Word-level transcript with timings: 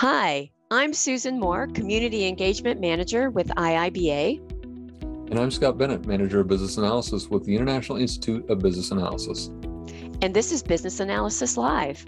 Hi, 0.00 0.50
I'm 0.70 0.92
Susan 0.92 1.40
Moore, 1.40 1.68
Community 1.68 2.28
Engagement 2.28 2.82
Manager 2.82 3.30
with 3.30 3.48
IIBA. 3.48 4.38
And 5.30 5.38
I'm 5.38 5.50
Scott 5.50 5.78
Bennett, 5.78 6.04
Manager 6.04 6.40
of 6.40 6.48
Business 6.48 6.76
Analysis 6.76 7.30
with 7.30 7.46
the 7.46 7.54
International 7.54 7.96
Institute 7.96 8.44
of 8.50 8.58
Business 8.58 8.90
Analysis. 8.90 9.46
And 10.20 10.34
this 10.34 10.52
is 10.52 10.62
Business 10.62 11.00
Analysis 11.00 11.56
Live. 11.56 12.04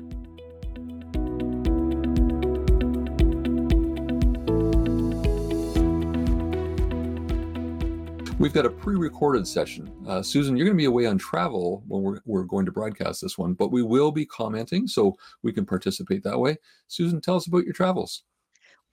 We've 8.38 8.52
got 8.52 8.66
a 8.66 8.70
pre-recorded 8.70 9.48
session. 9.48 9.90
Uh, 10.06 10.22
Susan, 10.22 10.56
you're 10.56 10.64
going 10.64 10.76
to 10.76 10.80
be 10.80 10.84
away 10.84 11.06
on 11.06 11.18
travel 11.18 11.82
when 11.88 12.02
we're, 12.02 12.20
we're 12.24 12.44
going 12.44 12.66
to 12.66 12.70
broadcast 12.70 13.20
this 13.20 13.36
one, 13.36 13.54
but 13.54 13.72
we 13.72 13.82
will 13.82 14.12
be 14.12 14.24
commenting 14.24 14.86
so 14.86 15.16
we 15.42 15.52
can 15.52 15.66
participate 15.66 16.22
that 16.22 16.38
way. 16.38 16.56
Susan, 16.86 17.20
tell 17.20 17.34
us 17.34 17.48
about 17.48 17.64
your 17.64 17.72
travels. 17.72 18.22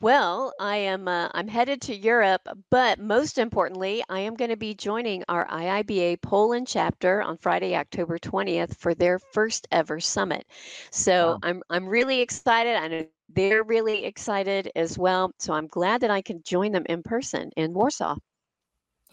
Well, 0.01 0.51
I 0.59 0.77
am 0.77 1.07
uh, 1.07 1.29
I'm 1.35 1.47
headed 1.47 1.79
to 1.83 1.95
Europe, 1.95 2.41
but 2.71 2.99
most 2.99 3.37
importantly, 3.37 4.03
I 4.09 4.21
am 4.21 4.33
going 4.33 4.49
to 4.49 4.57
be 4.57 4.73
joining 4.73 5.23
our 5.29 5.47
IIBA 5.47 6.23
Poland 6.23 6.67
chapter 6.67 7.21
on 7.21 7.37
Friday, 7.37 7.75
October 7.75 8.17
20th 8.17 8.75
for 8.77 8.95
their 8.95 9.19
first 9.19 9.67
ever 9.71 9.99
summit. 9.99 10.45
So 10.89 11.33
wow. 11.33 11.39
I'm 11.43 11.63
I'm 11.69 11.85
really 11.85 12.19
excited. 12.19 12.75
I 12.75 12.87
know 12.87 13.05
they're 13.29 13.63
really 13.63 14.05
excited 14.05 14.71
as 14.75 14.97
well. 14.97 15.31
So 15.37 15.53
I'm 15.53 15.67
glad 15.67 16.01
that 16.01 16.11
I 16.11 16.23
can 16.23 16.41
join 16.43 16.71
them 16.71 16.85
in 16.87 17.03
person 17.03 17.51
in 17.55 17.73
Warsaw. 17.73 18.15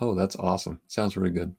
Oh, 0.02 0.16
that's 0.16 0.34
awesome. 0.34 0.80
Sounds 0.88 1.16
really 1.16 1.30
good. 1.30 1.54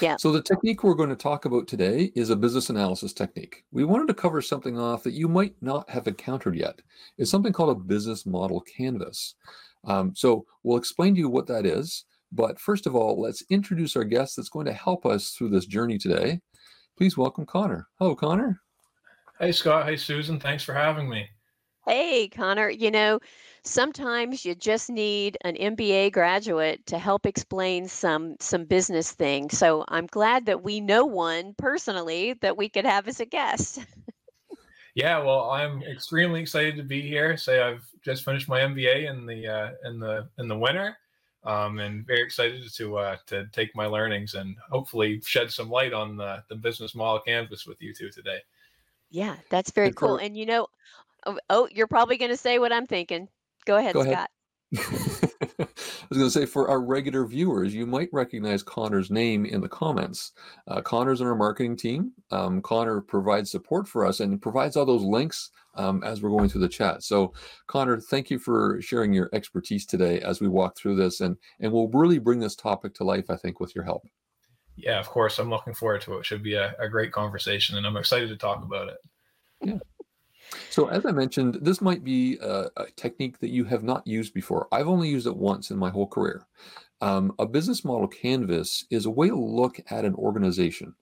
Yeah. 0.00 0.16
So 0.16 0.32
the 0.32 0.40
technique 0.40 0.82
we're 0.82 0.94
going 0.94 1.10
to 1.10 1.16
talk 1.16 1.44
about 1.44 1.68
today 1.68 2.10
is 2.14 2.30
a 2.30 2.36
business 2.36 2.70
analysis 2.70 3.12
technique. 3.12 3.66
We 3.72 3.84
wanted 3.84 4.08
to 4.08 4.14
cover 4.14 4.40
something 4.40 4.78
off 4.78 5.02
that 5.02 5.12
you 5.12 5.28
might 5.28 5.54
not 5.60 5.90
have 5.90 6.06
encountered 6.06 6.56
yet. 6.56 6.80
It's 7.18 7.30
something 7.30 7.52
called 7.52 7.76
a 7.76 7.78
business 7.78 8.24
model 8.24 8.62
canvas. 8.62 9.34
Um, 9.86 10.14
so 10.14 10.46
we'll 10.62 10.78
explain 10.78 11.14
to 11.14 11.20
you 11.20 11.28
what 11.28 11.46
that 11.48 11.66
is. 11.66 12.06
But 12.32 12.58
first 12.58 12.86
of 12.86 12.94
all, 12.94 13.20
let's 13.20 13.44
introduce 13.50 13.96
our 13.96 14.04
guest 14.04 14.36
that's 14.36 14.48
going 14.48 14.64
to 14.64 14.72
help 14.72 15.04
us 15.04 15.32
through 15.32 15.50
this 15.50 15.66
journey 15.66 15.98
today. 15.98 16.40
Please 16.96 17.18
welcome 17.18 17.44
Connor. 17.44 17.86
Hello, 17.98 18.16
Connor. 18.16 18.62
Hey, 19.38 19.52
Scott. 19.52 19.84
Hey, 19.84 19.96
Susan. 19.96 20.40
Thanks 20.40 20.64
for 20.64 20.72
having 20.72 21.06
me. 21.06 21.28
Hey, 21.86 22.28
Connor. 22.28 22.70
You 22.70 22.90
know, 22.90 23.20
sometimes 23.62 24.44
you 24.44 24.54
just 24.54 24.88
need 24.88 25.36
an 25.42 25.54
MBA 25.54 26.12
graduate 26.12 26.84
to 26.86 26.98
help 26.98 27.26
explain 27.26 27.88
some 27.88 28.36
some 28.40 28.64
business 28.64 29.12
things. 29.12 29.58
So 29.58 29.84
I'm 29.88 30.06
glad 30.06 30.46
that 30.46 30.62
we 30.62 30.80
know 30.80 31.04
one 31.04 31.54
personally 31.58 32.34
that 32.40 32.56
we 32.56 32.70
could 32.70 32.86
have 32.86 33.06
as 33.06 33.20
a 33.20 33.26
guest. 33.26 33.80
yeah, 34.94 35.18
well, 35.18 35.50
I'm 35.50 35.82
extremely 35.82 36.40
excited 36.40 36.76
to 36.76 36.82
be 36.82 37.02
here. 37.02 37.36
Say 37.36 37.60
I've 37.60 37.86
just 38.02 38.24
finished 38.24 38.48
my 38.48 38.60
MBA 38.60 39.10
in 39.10 39.26
the 39.26 39.46
uh, 39.46 39.70
in 39.84 40.00
the 40.00 40.26
in 40.38 40.48
the 40.48 40.58
winter, 40.58 40.96
um, 41.44 41.80
and 41.80 42.06
very 42.06 42.22
excited 42.22 42.62
to 42.76 42.96
uh, 42.96 43.16
to 43.26 43.46
take 43.52 43.76
my 43.76 43.84
learnings 43.84 44.32
and 44.34 44.56
hopefully 44.70 45.20
shed 45.22 45.50
some 45.50 45.68
light 45.68 45.92
on 45.92 46.16
the, 46.16 46.42
the 46.48 46.56
business 46.56 46.94
model 46.94 47.20
canvas 47.20 47.66
with 47.66 47.82
you 47.82 47.92
two 47.92 48.08
today. 48.08 48.38
Yeah, 49.10 49.36
that's 49.48 49.70
very 49.70 49.92
cool. 49.92 50.16
And 50.16 50.36
you 50.36 50.44
know, 50.44 50.66
oh, 51.26 51.38
oh 51.50 51.68
you're 51.70 51.86
probably 51.86 52.16
going 52.16 52.30
to 52.30 52.36
say 52.36 52.58
what 52.58 52.72
I'm 52.72 52.86
thinking. 52.86 53.28
Go 53.66 53.76
ahead, 53.76 53.94
Go 53.94 54.00
ahead. 54.00 54.12
Scott. 54.12 54.30
I 55.64 56.06
was 56.08 56.18
going 56.18 56.26
to 56.26 56.30
say 56.30 56.46
for 56.46 56.68
our 56.68 56.80
regular 56.80 57.24
viewers, 57.26 57.74
you 57.74 57.86
might 57.86 58.08
recognize 58.12 58.62
Connor's 58.62 59.10
name 59.10 59.44
in 59.46 59.60
the 59.60 59.68
comments. 59.68 60.32
Uh, 60.68 60.80
Connor's 60.80 61.20
in 61.20 61.26
our 61.26 61.34
marketing 61.34 61.76
team. 61.76 62.12
Um, 62.30 62.60
Connor 62.60 63.00
provides 63.00 63.50
support 63.50 63.88
for 63.88 64.04
us 64.04 64.20
and 64.20 64.42
provides 64.42 64.76
all 64.76 64.84
those 64.84 65.02
links 65.02 65.50
um, 65.76 66.02
as 66.04 66.20
we're 66.22 66.30
going 66.30 66.48
through 66.48 66.62
the 66.62 66.68
chat. 66.68 67.02
So, 67.02 67.32
Connor, 67.66 68.00
thank 68.00 68.30
you 68.30 68.38
for 68.38 68.80
sharing 68.80 69.12
your 69.12 69.30
expertise 69.32 69.86
today 69.86 70.20
as 70.20 70.40
we 70.40 70.48
walk 70.48 70.76
through 70.76 70.96
this, 70.96 71.20
and 71.20 71.36
and 71.60 71.72
we'll 71.72 71.88
really 71.88 72.18
bring 72.18 72.40
this 72.40 72.56
topic 72.56 72.94
to 72.94 73.04
life, 73.04 73.30
I 73.30 73.36
think, 73.36 73.60
with 73.60 73.74
your 73.74 73.84
help. 73.84 74.06
Yeah, 74.76 74.98
of 74.98 75.08
course. 75.08 75.38
I'm 75.38 75.50
looking 75.50 75.74
forward 75.74 76.00
to 76.02 76.16
it. 76.16 76.20
it 76.20 76.26
should 76.26 76.42
be 76.42 76.54
a, 76.54 76.74
a 76.78 76.88
great 76.88 77.12
conversation, 77.12 77.76
and 77.76 77.86
I'm 77.86 77.96
excited 77.96 78.28
to 78.28 78.36
talk 78.36 78.62
about 78.62 78.88
it. 78.88 78.98
Yeah. 79.62 79.78
So 80.70 80.88
as 80.88 81.06
I 81.06 81.12
mentioned, 81.12 81.58
this 81.62 81.80
might 81.80 82.04
be 82.04 82.38
a, 82.38 82.68
a, 82.76 82.86
technique 82.96 83.38
that 83.38 83.50
you 83.50 83.64
have 83.64 83.82
not 83.82 84.06
used 84.06 84.34
before. 84.34 84.68
I've 84.72 84.88
only 84.88 85.08
used 85.08 85.26
it 85.26 85.36
once 85.36 85.70
in 85.70 85.78
my 85.78 85.90
whole 85.90 86.06
career. 86.06 86.46
Um, 87.00 87.34
a 87.38 87.46
business 87.46 87.84
model 87.84 88.08
canvas 88.08 88.84
is 88.90 89.06
a 89.06 89.10
way 89.10 89.28
to 89.28 89.36
look 89.36 89.80
at 89.90 90.04
an 90.04 90.14
organization 90.14 90.94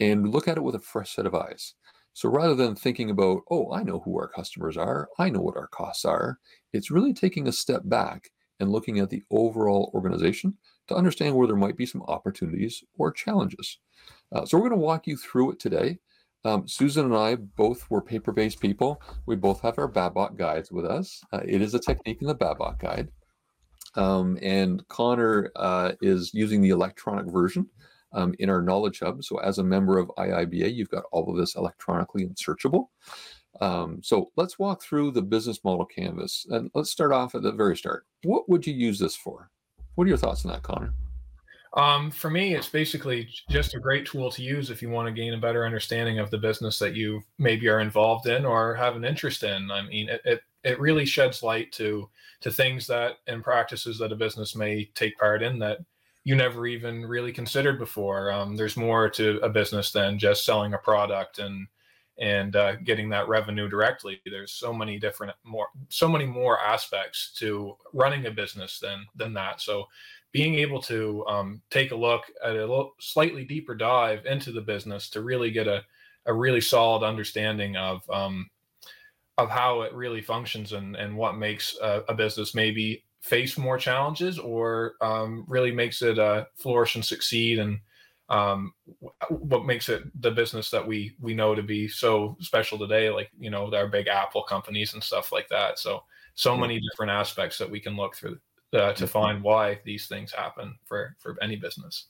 and 0.00 0.30
look 0.30 0.48
at 0.48 0.56
it 0.56 0.62
with 0.62 0.74
a 0.74 0.80
fresh 0.80 1.14
set 1.14 1.26
of 1.26 1.34
eyes. 1.34 1.74
So 2.12 2.28
rather 2.28 2.54
than 2.54 2.76
thinking 2.76 3.10
about, 3.10 3.42
oh, 3.50 3.72
I 3.72 3.82
know 3.82 4.00
who 4.00 4.16
our 4.18 4.28
customers 4.28 4.76
are, 4.76 5.08
I 5.18 5.30
know 5.30 5.40
what 5.40 5.56
our 5.56 5.66
costs 5.66 6.04
are, 6.04 6.38
it's 6.72 6.90
really 6.90 7.12
taking 7.12 7.48
a 7.48 7.52
step 7.52 7.82
back 7.84 8.30
and 8.60 8.70
looking 8.70 9.00
at 9.00 9.10
the 9.10 9.22
overall 9.30 9.90
organization 9.94 10.56
to 10.88 10.94
understand 10.94 11.34
where 11.34 11.46
there 11.46 11.56
might 11.56 11.76
be 11.76 11.86
some 11.86 12.02
opportunities 12.02 12.84
or 12.98 13.10
challenges. 13.10 13.78
Uh, 14.32 14.44
so 14.44 14.56
we're 14.56 14.68
going 14.68 14.80
to 14.80 14.86
walk 14.86 15.06
you 15.06 15.16
through 15.16 15.52
it 15.52 15.58
today. 15.58 15.98
Um, 16.44 16.68
Susan 16.68 17.06
and 17.06 17.16
I 17.16 17.36
both 17.36 17.90
were 17.90 18.02
paper-based 18.02 18.60
people. 18.60 19.00
We 19.26 19.36
both 19.36 19.60
have 19.62 19.78
our 19.78 19.90
Babok 19.90 20.36
guides 20.36 20.70
with 20.70 20.84
us. 20.84 21.22
Uh, 21.32 21.40
it 21.44 21.62
is 21.62 21.74
a 21.74 21.78
technique 21.78 22.18
in 22.20 22.26
the 22.26 22.34
Babok 22.34 22.78
guide. 22.78 23.08
Um, 23.96 24.38
and 24.42 24.86
Connor 24.88 25.50
uh, 25.56 25.92
is 26.02 26.32
using 26.34 26.60
the 26.60 26.70
electronic 26.70 27.26
version 27.26 27.66
um, 28.12 28.34
in 28.38 28.50
our 28.50 28.60
Knowledge 28.60 29.00
Hub. 29.00 29.24
So 29.24 29.38
as 29.38 29.58
a 29.58 29.64
member 29.64 29.98
of 29.98 30.08
IIBA, 30.18 30.74
you've 30.74 30.90
got 30.90 31.04
all 31.12 31.30
of 31.30 31.36
this 31.36 31.54
electronically 31.54 32.24
and 32.24 32.36
searchable. 32.36 32.88
Um, 33.60 34.00
so 34.02 34.30
let's 34.36 34.58
walk 34.58 34.82
through 34.82 35.12
the 35.12 35.22
business 35.22 35.62
model 35.64 35.86
canvas. 35.86 36.46
And 36.50 36.70
let's 36.74 36.90
start 36.90 37.12
off 37.12 37.34
at 37.34 37.42
the 37.42 37.52
very 37.52 37.76
start. 37.76 38.04
What 38.24 38.48
would 38.48 38.66
you 38.66 38.74
use 38.74 38.98
this 38.98 39.16
for? 39.16 39.50
What 39.94 40.04
are 40.04 40.08
your 40.08 40.18
thoughts 40.18 40.44
on 40.44 40.52
that, 40.52 40.62
Connor? 40.62 40.92
Um, 41.76 42.12
for 42.12 42.30
me, 42.30 42.54
it's 42.54 42.68
basically 42.68 43.28
just 43.50 43.74
a 43.74 43.80
great 43.80 44.06
tool 44.06 44.30
to 44.30 44.42
use 44.42 44.70
if 44.70 44.80
you 44.80 44.90
want 44.90 45.08
to 45.08 45.12
gain 45.12 45.34
a 45.34 45.38
better 45.38 45.66
understanding 45.66 46.20
of 46.20 46.30
the 46.30 46.38
business 46.38 46.78
that 46.78 46.94
you 46.94 47.20
maybe 47.38 47.68
are 47.68 47.80
involved 47.80 48.28
in 48.28 48.44
or 48.44 48.74
have 48.74 48.94
an 48.94 49.04
interest 49.04 49.42
in. 49.42 49.70
I 49.72 49.82
mean, 49.82 50.08
it, 50.08 50.20
it, 50.24 50.42
it 50.62 50.80
really 50.80 51.04
sheds 51.04 51.42
light 51.42 51.72
to 51.72 52.08
to 52.40 52.50
things 52.50 52.86
that 52.86 53.16
and 53.26 53.42
practices 53.42 53.98
that 53.98 54.12
a 54.12 54.16
business 54.16 54.54
may 54.54 54.84
take 54.94 55.18
part 55.18 55.42
in 55.42 55.58
that 55.58 55.78
you 56.24 56.36
never 56.36 56.66
even 56.66 57.04
really 57.04 57.32
considered 57.32 57.78
before. 57.78 58.30
Um, 58.30 58.56
there's 58.56 58.76
more 58.76 59.10
to 59.10 59.38
a 59.40 59.48
business 59.48 59.92
than 59.92 60.18
just 60.18 60.44
selling 60.44 60.74
a 60.74 60.78
product 60.78 61.38
and 61.38 61.66
and 62.18 62.54
uh, 62.54 62.76
getting 62.76 63.08
that 63.08 63.28
revenue 63.28 63.68
directly. 63.68 64.20
There's 64.24 64.52
so 64.52 64.72
many 64.72 64.98
different 64.98 65.34
more 65.42 65.68
so 65.88 66.08
many 66.08 66.26
more 66.26 66.60
aspects 66.60 67.32
to 67.38 67.76
running 67.92 68.26
a 68.26 68.30
business 68.30 68.78
than 68.78 69.06
than 69.16 69.32
that. 69.34 69.60
So 69.60 69.88
being 70.34 70.56
able 70.56 70.82
to 70.82 71.24
um, 71.28 71.62
take 71.70 71.92
a 71.92 71.96
look 71.96 72.24
at 72.44 72.56
a 72.56 72.60
little, 72.60 72.96
slightly 72.98 73.44
deeper 73.44 73.72
dive 73.72 74.26
into 74.26 74.50
the 74.50 74.60
business 74.60 75.08
to 75.08 75.22
really 75.22 75.52
get 75.52 75.68
a, 75.68 75.80
a 76.26 76.34
really 76.34 76.60
solid 76.60 77.06
understanding 77.06 77.76
of 77.76 78.02
um, 78.10 78.50
of 79.38 79.48
how 79.48 79.82
it 79.82 79.94
really 79.94 80.20
functions 80.20 80.72
and, 80.72 80.96
and 80.96 81.16
what 81.16 81.36
makes 81.36 81.76
a, 81.80 82.02
a 82.08 82.14
business 82.14 82.54
maybe 82.54 83.04
face 83.20 83.56
more 83.56 83.78
challenges 83.78 84.38
or 84.38 84.94
um, 85.00 85.44
really 85.46 85.72
makes 85.72 86.02
it 86.02 86.18
uh, 86.18 86.44
flourish 86.56 86.96
and 86.96 87.04
succeed 87.04 87.60
and 87.60 87.78
um, 88.28 88.72
what 89.28 89.66
makes 89.66 89.88
it 89.88 90.02
the 90.20 90.30
business 90.30 90.68
that 90.70 90.84
we 90.84 91.14
we 91.20 91.32
know 91.32 91.54
to 91.54 91.62
be 91.62 91.86
so 91.86 92.36
special 92.40 92.76
today 92.76 93.08
like 93.08 93.30
you 93.38 93.50
know 93.50 93.72
our 93.72 93.86
big 93.86 94.08
apple 94.08 94.42
companies 94.42 94.94
and 94.94 95.02
stuff 95.02 95.30
like 95.30 95.48
that. 95.50 95.78
So 95.78 96.02
so 96.34 96.56
many 96.56 96.80
different 96.80 97.12
aspects 97.12 97.56
that 97.58 97.70
we 97.70 97.78
can 97.78 97.96
look 97.96 98.16
through 98.16 98.38
uh, 98.74 98.92
to 98.94 99.06
find 99.06 99.42
why 99.42 99.80
these 99.84 100.06
things 100.06 100.32
happen 100.32 100.76
for 100.84 101.16
for 101.18 101.36
any 101.42 101.56
business. 101.56 102.08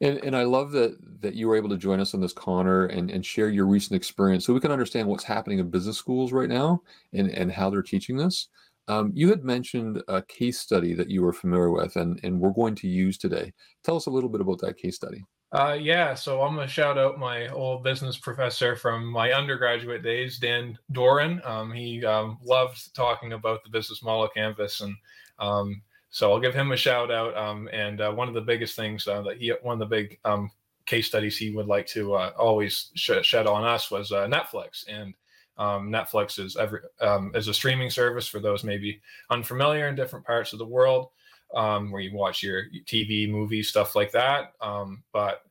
And 0.00 0.18
and 0.18 0.36
I 0.36 0.44
love 0.44 0.72
that 0.72 0.96
that 1.20 1.34
you 1.34 1.48
were 1.48 1.56
able 1.56 1.68
to 1.70 1.76
join 1.76 2.00
us 2.00 2.14
on 2.14 2.20
this, 2.20 2.32
Connor, 2.32 2.86
and 2.86 3.10
and 3.10 3.24
share 3.24 3.48
your 3.48 3.66
recent 3.66 3.96
experience, 3.96 4.46
so 4.46 4.54
we 4.54 4.60
can 4.60 4.72
understand 4.72 5.08
what's 5.08 5.24
happening 5.24 5.58
in 5.58 5.70
business 5.70 5.98
schools 5.98 6.32
right 6.32 6.48
now 6.48 6.82
and 7.12 7.30
and 7.30 7.52
how 7.52 7.70
they're 7.70 7.82
teaching 7.82 8.16
this. 8.16 8.48
Um, 8.88 9.12
you 9.14 9.28
had 9.28 9.44
mentioned 9.44 10.02
a 10.08 10.22
case 10.22 10.58
study 10.58 10.94
that 10.94 11.10
you 11.10 11.22
were 11.22 11.34
familiar 11.34 11.70
with, 11.70 11.96
and 11.96 12.18
and 12.22 12.40
we're 12.40 12.52
going 12.52 12.74
to 12.76 12.88
use 12.88 13.18
today. 13.18 13.52
Tell 13.84 13.96
us 13.96 14.06
a 14.06 14.10
little 14.10 14.30
bit 14.30 14.40
about 14.40 14.60
that 14.60 14.78
case 14.78 14.96
study. 14.96 15.24
Uh, 15.50 15.78
yeah, 15.80 16.12
so 16.12 16.42
I'm 16.42 16.54
gonna 16.54 16.68
shout 16.68 16.98
out 16.98 17.18
my 17.18 17.48
old 17.48 17.82
business 17.82 18.18
professor 18.18 18.76
from 18.76 19.06
my 19.06 19.32
undergraduate 19.32 20.02
days, 20.02 20.38
Dan 20.38 20.78
Doran. 20.92 21.40
Um, 21.44 21.72
he 21.72 22.04
um, 22.04 22.38
loved 22.44 22.94
talking 22.94 23.32
about 23.32 23.64
the 23.64 23.70
business 23.70 24.02
model 24.02 24.28
canvas, 24.28 24.82
and 24.82 24.94
um, 25.38 25.82
so 26.10 26.32
I'll 26.32 26.40
give 26.40 26.54
him 26.54 26.72
a 26.72 26.76
shout 26.76 27.10
out. 27.10 27.36
Um, 27.36 27.68
and 27.72 28.00
uh, 28.00 28.12
one 28.12 28.28
of 28.28 28.34
the 28.34 28.40
biggest 28.40 28.76
things 28.76 29.06
uh, 29.06 29.22
that 29.22 29.38
he, 29.38 29.52
one 29.62 29.74
of 29.74 29.78
the 29.78 29.96
big 29.96 30.18
um, 30.24 30.50
case 30.86 31.06
studies 31.06 31.36
he 31.36 31.50
would 31.50 31.66
like 31.66 31.86
to 31.88 32.14
uh, 32.14 32.32
always 32.38 32.90
sh- 32.94 33.22
shed 33.22 33.46
on 33.46 33.64
us 33.64 33.90
was 33.90 34.10
uh, 34.12 34.26
Netflix. 34.26 34.86
And 34.88 35.14
um, 35.58 35.90
Netflix 35.90 36.38
is 36.38 36.56
every 36.56 36.80
um, 37.00 37.32
is 37.34 37.48
a 37.48 37.54
streaming 37.54 37.90
service 37.90 38.26
for 38.26 38.40
those 38.40 38.64
maybe 38.64 39.00
unfamiliar 39.30 39.88
in 39.88 39.96
different 39.96 40.24
parts 40.24 40.52
of 40.52 40.58
the 40.58 40.66
world, 40.66 41.08
um, 41.54 41.90
where 41.90 42.00
you 42.00 42.14
watch 42.14 42.42
your 42.42 42.64
TV, 42.86 43.28
movies, 43.28 43.68
stuff 43.68 43.96
like 43.96 44.12
that. 44.12 44.52
Um, 44.60 45.02
but 45.12 45.42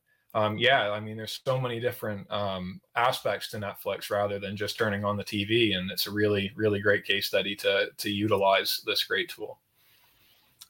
yeah, 0.56 0.92
I 0.92 1.00
mean, 1.00 1.16
there's 1.16 1.40
so 1.44 1.60
many 1.60 1.80
different 1.80 2.26
aspects 2.94 3.50
to 3.50 3.58
Netflix 3.58 4.08
rather 4.08 4.38
than 4.38 4.56
just 4.56 4.78
turning 4.78 5.04
on 5.04 5.16
the 5.16 5.24
TV, 5.24 5.76
and 5.76 5.90
it's 5.90 6.06
a 6.06 6.12
really, 6.12 6.52
really 6.54 6.80
great 6.80 7.04
case 7.04 7.26
study 7.26 7.54
to 7.56 7.88
to 7.96 8.10
utilize 8.10 8.80
this 8.86 9.04
great 9.04 9.28
tool. 9.28 9.58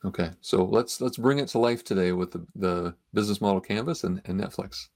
Okay, 0.05 0.31
so 0.41 0.65
let's 0.65 1.01
let's 1.01 1.17
bring 1.17 1.41
it 1.41 1.49
to 1.49 1.59
life 1.59 1.83
today 1.83 2.13
with 2.13 2.31
the, 2.31 2.47
the 2.55 2.95
business 3.15 3.41
model 3.41 3.61
canvas 3.61 4.05
and, 4.05 4.23
and 4.27 4.41
Netflix. 4.41 4.89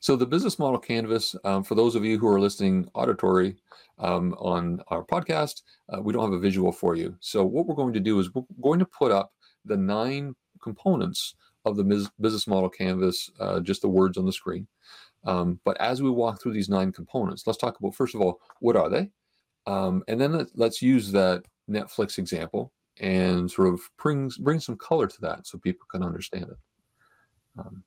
So 0.00 0.16
the 0.16 0.26
business 0.26 0.58
model 0.58 0.80
canvas, 0.80 1.36
um, 1.44 1.62
for 1.62 1.76
those 1.76 1.94
of 1.94 2.04
you 2.04 2.18
who 2.18 2.26
are 2.26 2.40
listening 2.40 2.88
auditory 2.94 3.56
um, 4.00 4.34
on 4.34 4.80
our 4.88 5.04
podcast, 5.04 5.62
uh, 5.90 6.02
we 6.02 6.12
don't 6.12 6.24
have 6.24 6.32
a 6.32 6.40
visual 6.40 6.72
for 6.72 6.96
you. 6.96 7.16
So 7.20 7.44
what 7.44 7.66
we're 7.66 7.76
going 7.76 7.94
to 7.94 8.00
do 8.00 8.18
is 8.18 8.34
we're 8.34 8.42
going 8.60 8.80
to 8.80 8.86
put 8.86 9.12
up 9.12 9.32
the 9.64 9.76
nine 9.76 10.34
components 10.60 11.36
of 11.64 11.76
the 11.76 11.84
business 12.18 12.48
model 12.48 12.68
canvas, 12.68 13.30
uh, 13.38 13.60
just 13.60 13.82
the 13.82 13.88
words 13.88 14.18
on 14.18 14.26
the 14.26 14.32
screen. 14.32 14.66
Um, 15.24 15.60
but 15.64 15.80
as 15.80 16.02
we 16.02 16.10
walk 16.10 16.42
through 16.42 16.54
these 16.54 16.68
nine 16.68 16.90
components, 16.90 17.46
let's 17.46 17.58
talk 17.58 17.78
about 17.78 17.94
first 17.94 18.16
of 18.16 18.20
all, 18.20 18.40
what 18.58 18.74
are 18.74 18.88
they? 18.88 19.10
Um, 19.68 20.02
and 20.08 20.20
then 20.20 20.48
let's 20.56 20.82
use 20.82 21.12
that 21.12 21.44
Netflix 21.70 22.18
example 22.18 22.72
and 23.00 23.50
sort 23.50 23.72
of 23.72 23.80
brings 23.98 24.38
bring 24.38 24.60
some 24.60 24.76
color 24.76 25.06
to 25.06 25.20
that 25.20 25.46
so 25.46 25.58
people 25.58 25.86
can 25.90 26.02
understand 26.02 26.46
it. 26.50 26.58
Um, 27.58 27.84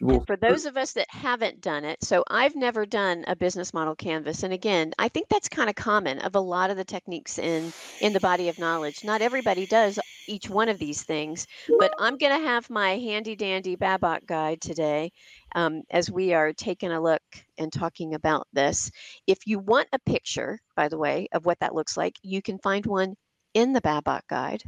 well, 0.00 0.24
for 0.26 0.36
those 0.36 0.64
of 0.66 0.76
us 0.76 0.92
that 0.92 1.08
haven't 1.10 1.60
done 1.60 1.84
it, 1.84 2.02
so 2.02 2.24
I've 2.28 2.54
never 2.54 2.86
done 2.86 3.24
a 3.26 3.36
business 3.36 3.74
model 3.74 3.94
canvas, 3.94 4.42
and 4.44 4.52
again, 4.52 4.92
I 4.98 5.08
think 5.08 5.28
that's 5.28 5.48
kind 5.48 5.68
of 5.68 5.74
common 5.74 6.20
of 6.20 6.34
a 6.36 6.40
lot 6.40 6.70
of 6.70 6.76
the 6.76 6.84
techniques 6.84 7.38
in 7.38 7.72
in 8.00 8.12
the 8.12 8.20
body 8.20 8.48
of 8.48 8.58
knowledge. 8.58 9.04
Not 9.04 9.20
everybody 9.20 9.66
does 9.66 9.98
each 10.26 10.48
one 10.48 10.68
of 10.68 10.78
these 10.78 11.02
things, 11.02 11.46
but 11.78 11.92
I'm 11.98 12.16
going 12.16 12.38
to 12.38 12.46
have 12.46 12.70
my 12.70 12.98
handy 12.98 13.34
dandy 13.34 13.76
Babok 13.76 14.24
guide 14.26 14.60
today 14.60 15.10
um, 15.54 15.82
as 15.90 16.10
we 16.10 16.32
are 16.32 16.52
taking 16.52 16.92
a 16.92 17.00
look 17.00 17.22
and 17.58 17.72
talking 17.72 18.14
about 18.14 18.46
this. 18.52 18.90
If 19.26 19.46
you 19.46 19.58
want 19.58 19.88
a 19.92 19.98
picture, 19.98 20.60
by 20.76 20.88
the 20.88 20.98
way, 20.98 21.28
of 21.32 21.44
what 21.44 21.58
that 21.60 21.74
looks 21.74 21.96
like, 21.96 22.14
you 22.22 22.40
can 22.42 22.58
find 22.58 22.86
one 22.86 23.16
in 23.54 23.72
the 23.72 23.80
Babok 23.80 24.22
guide. 24.28 24.62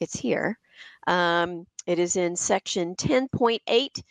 It's 0.00 0.18
here. 0.18 0.58
Um, 1.06 1.66
it 1.86 1.98
is 1.98 2.16
in 2.16 2.36
section 2.36 2.94
10.8 2.94 4.02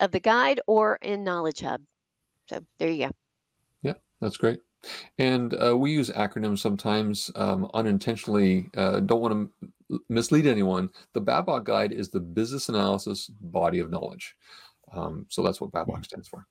of 0.00 0.10
the 0.10 0.20
guide 0.20 0.60
or 0.66 0.96
in 0.96 1.24
Knowledge 1.24 1.60
Hub. 1.60 1.80
So 2.46 2.60
there 2.78 2.90
you 2.90 3.06
go. 3.06 3.12
Yeah, 3.82 3.94
that's 4.20 4.36
great. 4.36 4.60
And 5.18 5.54
uh, 5.54 5.76
we 5.76 5.92
use 5.92 6.10
acronyms 6.10 6.58
sometimes 6.58 7.30
um, 7.36 7.70
unintentionally. 7.72 8.68
Uh, 8.76 9.00
don't 9.00 9.22
want 9.22 9.50
to 9.90 10.00
mislead 10.08 10.46
anyone. 10.46 10.90
The 11.14 11.22
Babok 11.22 11.64
Guide 11.64 11.92
is 11.92 12.10
the 12.10 12.20
Business 12.20 12.68
Analysis 12.68 13.30
Body 13.40 13.78
of 13.78 13.90
Knowledge. 13.90 14.36
Um, 14.92 15.26
so 15.28 15.42
that's 15.42 15.60
what 15.60 15.72
Babok 15.72 16.04
stands 16.04 16.28
for. 16.28 16.46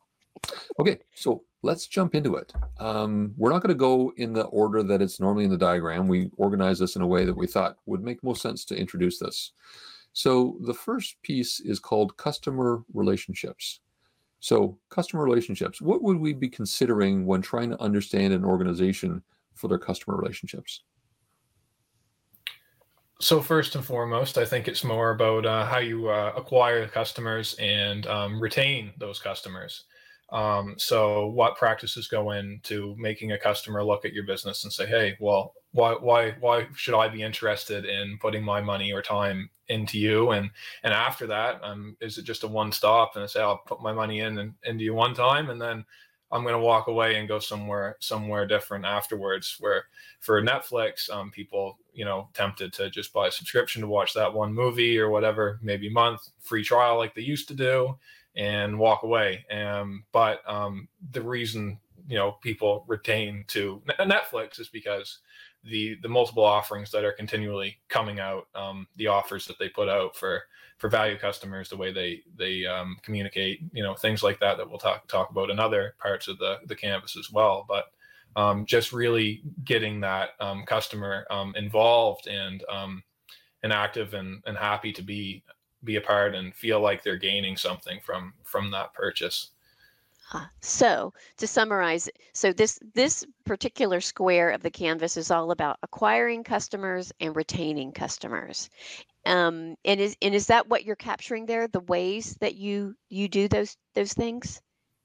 Okay, 0.79 0.99
so 1.13 1.43
let's 1.63 1.87
jump 1.87 2.13
into 2.13 2.35
it. 2.35 2.53
Um, 2.77 3.33
we're 3.37 3.49
not 3.49 3.61
going 3.63 3.69
to 3.69 3.75
go 3.75 4.13
in 4.17 4.33
the 4.33 4.43
order 4.43 4.83
that 4.83 5.01
it's 5.01 5.19
normally 5.19 5.45
in 5.45 5.49
the 5.49 5.57
diagram. 5.57 6.07
We 6.07 6.29
organize 6.37 6.77
this 6.77 6.95
in 6.95 7.01
a 7.01 7.07
way 7.07 7.25
that 7.25 7.35
we 7.35 7.47
thought 7.47 7.77
would 7.85 8.03
make 8.03 8.23
most 8.23 8.41
sense 8.41 8.65
to 8.65 8.75
introduce 8.75 9.17
this. 9.17 9.53
So 10.11 10.57
the 10.61 10.73
first 10.73 11.19
piece 11.23 11.61
is 11.61 11.79
called 11.79 12.17
customer 12.17 12.83
relationships. 12.93 13.79
So 14.41 14.77
customer 14.89 15.23
relationships, 15.23 15.81
what 15.81 16.03
would 16.03 16.17
we 16.17 16.33
be 16.33 16.49
considering 16.49 17.25
when 17.25 17.41
trying 17.41 17.69
to 17.69 17.81
understand 17.81 18.33
an 18.33 18.43
organization 18.43 19.23
for 19.55 19.69
their 19.69 19.79
customer 19.79 20.17
relationships? 20.17 20.83
So 23.21 23.39
first 23.39 23.75
and 23.75 23.85
foremost, 23.85 24.37
I 24.37 24.43
think 24.43 24.67
it's 24.67 24.83
more 24.83 25.11
about 25.11 25.45
uh, 25.45 25.65
how 25.65 25.77
you 25.77 26.09
uh, 26.09 26.33
acquire 26.35 26.85
customers 26.89 27.55
and 27.57 28.05
um, 28.07 28.37
retain 28.37 28.91
those 28.97 29.17
customers. 29.17 29.85
Um, 30.33 30.73
so 30.79 31.27
what 31.27 31.57
practices 31.57 32.07
go 32.07 32.31
into 32.31 32.95
making 32.97 33.31
a 33.31 33.37
customer 33.37 33.83
look 33.83 34.03
at 34.03 34.13
your 34.13 34.25
business 34.25 34.63
and 34.63 34.73
say, 34.73 34.87
"Hey, 34.87 35.15
well, 35.19 35.53
why 35.71 35.93
why 35.93 36.31
why 36.39 36.67
should 36.75 36.95
I 36.95 37.07
be 37.07 37.21
interested 37.21 37.85
in 37.85 38.17
putting 38.19 38.43
my 38.43 38.59
money 38.59 38.91
or 38.91 39.03
time 39.03 39.51
into 39.67 39.99
you?" 39.99 40.31
And 40.31 40.49
and 40.83 40.91
after 40.91 41.27
that, 41.27 41.63
um, 41.63 41.95
is 42.01 42.17
it 42.17 42.25
just 42.25 42.43
a 42.43 42.47
one 42.47 42.71
stop 42.71 43.11
and 43.15 43.23
I 43.23 43.27
say, 43.27 43.41
"I'll 43.41 43.59
put 43.59 43.83
my 43.83 43.93
money 43.93 44.21
in 44.21 44.39
and 44.39 44.55
into 44.63 44.83
you 44.83 44.95
one 44.95 45.13
time," 45.13 45.51
and 45.51 45.61
then 45.61 45.85
I'm 46.31 46.41
going 46.41 46.53
to 46.55 46.59
walk 46.59 46.87
away 46.87 47.17
and 47.17 47.27
go 47.27 47.37
somewhere 47.37 47.97
somewhere 47.99 48.47
different 48.47 48.85
afterwards. 48.85 49.57
Where 49.59 49.85
for 50.19 50.41
Netflix, 50.41 51.11
um, 51.11 51.29
people 51.29 51.77
you 51.93 52.05
know 52.05 52.29
tempted 52.33 52.73
to 52.73 52.89
just 52.89 53.13
buy 53.13 53.27
a 53.27 53.31
subscription 53.31 53.83
to 53.83 53.87
watch 53.87 54.15
that 54.15 54.33
one 54.33 54.51
movie 54.51 54.97
or 54.97 55.09
whatever, 55.09 55.59
maybe 55.61 55.89
month 55.91 56.27
free 56.39 56.63
trial 56.63 56.97
like 56.97 57.13
they 57.13 57.21
used 57.21 57.47
to 57.49 57.53
do 57.53 57.99
and 58.35 58.77
walk 58.77 59.03
away. 59.03 59.45
Um, 59.51 60.03
but 60.11 60.41
um, 60.47 60.87
the 61.11 61.21
reason 61.21 61.79
you 62.07 62.17
know 62.17 62.33
people 62.41 62.83
retain 62.87 63.45
to 63.49 63.81
Netflix 63.99 64.59
is 64.59 64.69
because 64.69 65.19
the 65.63 65.95
the 66.01 66.09
multiple 66.09 66.43
offerings 66.43 66.91
that 66.91 67.05
are 67.05 67.11
continually 67.11 67.77
coming 67.89 68.19
out, 68.19 68.47
um, 68.55 68.87
the 68.97 69.07
offers 69.07 69.45
that 69.45 69.57
they 69.59 69.69
put 69.69 69.89
out 69.89 70.15
for 70.15 70.43
for 70.77 70.89
value 70.89 71.17
customers, 71.17 71.69
the 71.69 71.77
way 71.77 71.93
they 71.93 72.21
they 72.37 72.65
um, 72.65 72.97
communicate, 73.03 73.61
you 73.71 73.83
know, 73.83 73.93
things 73.93 74.23
like 74.23 74.39
that 74.39 74.57
that 74.57 74.69
we'll 74.69 74.79
talk 74.79 75.07
talk 75.07 75.29
about 75.29 75.49
in 75.49 75.59
other 75.59 75.95
parts 75.99 76.27
of 76.27 76.37
the 76.39 76.57
the 76.65 76.75
canvas 76.75 77.15
as 77.17 77.31
well. 77.31 77.65
But 77.67 77.85
um, 78.35 78.65
just 78.65 78.91
really 78.91 79.43
getting 79.63 80.01
that 80.01 80.31
um, 80.39 80.63
customer 80.65 81.25
um, 81.29 81.53
involved 81.55 82.27
and 82.27 82.63
um, 82.69 83.03
and 83.61 83.71
active 83.71 84.13
and, 84.13 84.41
and 84.45 84.57
happy 84.57 84.91
to 84.91 85.01
be 85.01 85.43
be 85.83 85.95
a 85.97 86.01
part 86.01 86.35
and 86.35 86.53
feel 86.55 86.79
like 86.79 87.03
they're 87.03 87.17
gaining 87.17 87.57
something 87.57 87.99
from 88.03 88.33
from 88.43 88.71
that 88.71 88.93
purchase. 88.93 89.51
So 90.61 91.13
to 91.37 91.47
summarize, 91.47 92.09
so 92.33 92.53
this 92.53 92.79
this 92.93 93.25
particular 93.45 94.01
square 94.01 94.49
of 94.49 94.63
the 94.63 94.71
canvas 94.71 95.17
is 95.17 95.29
all 95.29 95.51
about 95.51 95.77
acquiring 95.83 96.43
customers 96.43 97.11
and 97.19 97.35
retaining 97.35 97.91
customers. 97.91 98.69
Um, 99.25 99.75
and 99.85 99.99
is 100.01 100.17
and 100.21 100.33
is 100.33 100.47
that 100.47 100.67
what 100.67 100.85
you're 100.85 100.95
capturing 100.95 101.45
there? 101.45 101.67
The 101.67 101.81
ways 101.81 102.35
that 102.39 102.55
you 102.55 102.95
you 103.09 103.27
do 103.27 103.47
those 103.47 103.77
those 103.93 104.13
things 104.13 104.61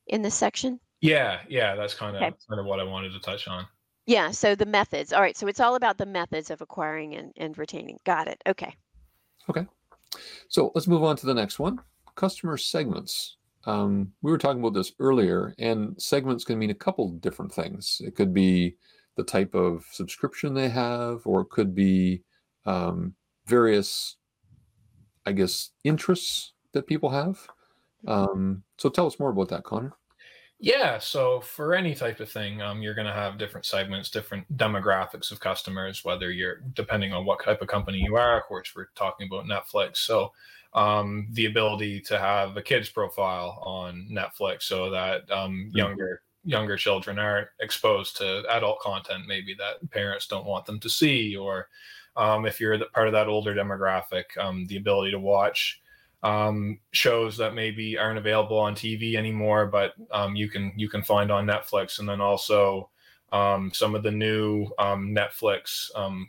in 0.06 0.22
this 0.22 0.34
section? 0.34 0.80
Yeah, 1.00 1.40
yeah, 1.48 1.75
that's 1.75 1.94
kind 1.94 2.16
of 2.16 2.22
okay. 2.22 2.34
kind 2.48 2.60
of 2.60 2.66
what 2.66 2.80
I 2.80 2.84
wanted 2.84 3.12
to 3.12 3.20
touch 3.20 3.46
on. 3.48 3.66
Yeah, 4.06 4.30
so 4.30 4.54
the 4.54 4.66
methods. 4.66 5.12
All 5.12 5.20
right, 5.20 5.36
so 5.36 5.46
it's 5.46 5.60
all 5.60 5.75
about 5.75 5.98
the 5.98 6.06
methods 6.06 6.50
of 6.50 6.62
acquiring 6.62 7.14
and, 7.14 7.32
and 7.36 7.56
retaining. 7.58 7.98
Got 8.04 8.26
it. 8.26 8.42
Okay. 8.46 8.75
Okay. 9.50 9.66
So 10.49 10.72
let's 10.75 10.87
move 10.87 11.05
on 11.05 11.16
to 11.16 11.26
the 11.26 11.34
next 11.34 11.58
one 11.58 11.81
customer 12.19 12.56
segments. 12.56 13.37
Um, 13.64 14.12
we 14.22 14.32
were 14.32 14.38
talking 14.38 14.60
about 14.60 14.75
this 14.75 14.93
earlier, 14.99 15.55
and 15.58 16.00
segments 16.00 16.44
can 16.44 16.58
mean 16.58 16.70
a 16.70 16.75
couple 16.75 17.08
different 17.10 17.52
things. 17.52 18.02
It 18.05 18.16
could 18.16 18.34
be 18.34 18.76
the 19.16 19.22
type 19.22 19.55
of 19.55 19.87
subscription 19.93 20.52
they 20.52 20.69
have, 20.69 21.26
or 21.26 21.43
it 21.43 21.50
could 21.50 21.75
be 21.75 22.23
um, 22.66 23.14
various, 23.47 24.16
I 25.26 25.33
guess, 25.33 25.71
interests 25.85 26.54
that 26.73 26.87
people 26.87 27.11
have. 27.11 27.47
Mm-hmm. 28.06 28.11
Um, 28.11 28.62
so 28.78 28.88
tell 28.88 29.06
us 29.06 29.21
more 29.21 29.30
about 29.30 29.49
that, 29.50 29.64
Connor. 29.64 29.92
Yeah, 30.61 30.99
so 30.99 31.41
for 31.41 31.75
any 31.75 31.95
type 31.95 32.19
of 32.19 32.31
thing, 32.31 32.61
um, 32.61 32.83
you're 32.83 32.95
going 32.95 33.07
to 33.07 33.12
have 33.12 33.38
different 33.38 33.65
segments, 33.65 34.11
different 34.11 34.57
demographics 34.57 35.31
of 35.31 35.38
customers, 35.38 36.05
whether 36.05 36.33
you're 36.33 36.62
depending 36.75 37.12
on 37.12 37.25
what 37.25 37.45
type 37.45 37.62
of 37.62 37.69
company 37.69 37.99
you 37.99 38.17
are. 38.17 38.38
Of 38.38 38.45
course, 38.45 38.73
we're 38.75 38.88
talking 38.97 39.29
about 39.29 39.45
Netflix. 39.45 39.99
So 39.99 40.33
um, 40.75 41.29
the 41.31 41.47
ability 41.47 42.00
to 42.03 42.19
have 42.19 42.57
a 42.57 42.62
kids 42.62 42.88
profile 42.88 43.62
on 43.65 44.09
Netflix 44.11 44.62
so 44.62 44.91
that 44.91 45.31
um, 45.31 45.67
mm-hmm. 45.69 45.77
younger 45.77 46.23
younger 46.45 46.77
children 46.77 47.19
aren't 47.19 47.49
exposed 47.61 48.17
to 48.17 48.45
adult 48.50 48.79
content 48.81 49.25
maybe 49.27 49.55
that 49.55 49.91
parents 49.91 50.27
don't 50.27 50.47
want 50.47 50.65
them 50.65 50.79
to 50.79 50.88
see 50.88 51.37
or 51.37 51.69
um, 52.17 52.47
if 52.47 52.61
you're 52.61 52.79
the, 52.79 52.87
part 52.87 53.09
of 53.09 53.12
that 53.12 53.27
older 53.27 53.55
demographic 53.55 54.25
um, 54.38 54.65
the 54.67 54.77
ability 54.77 55.11
to 55.11 55.19
watch 55.19 55.81
um, 56.22 56.78
shows 56.92 57.37
that 57.37 57.54
maybe 57.54 57.96
aren't 57.96 58.18
available 58.18 58.58
on 58.58 58.75
TV 58.75 59.14
anymore, 59.14 59.66
but 59.66 59.94
um, 60.10 60.34
you 60.34 60.48
can 60.48 60.72
you 60.76 60.88
can 60.88 61.02
find 61.02 61.30
on 61.30 61.46
Netflix, 61.46 61.98
and 62.00 62.08
then 62.08 62.20
also 62.20 62.90
um, 63.32 63.70
some 63.72 63.94
of 63.94 64.02
the 64.02 64.10
new 64.10 64.66
um, 64.78 65.14
Netflix 65.14 65.94
um, 65.94 66.28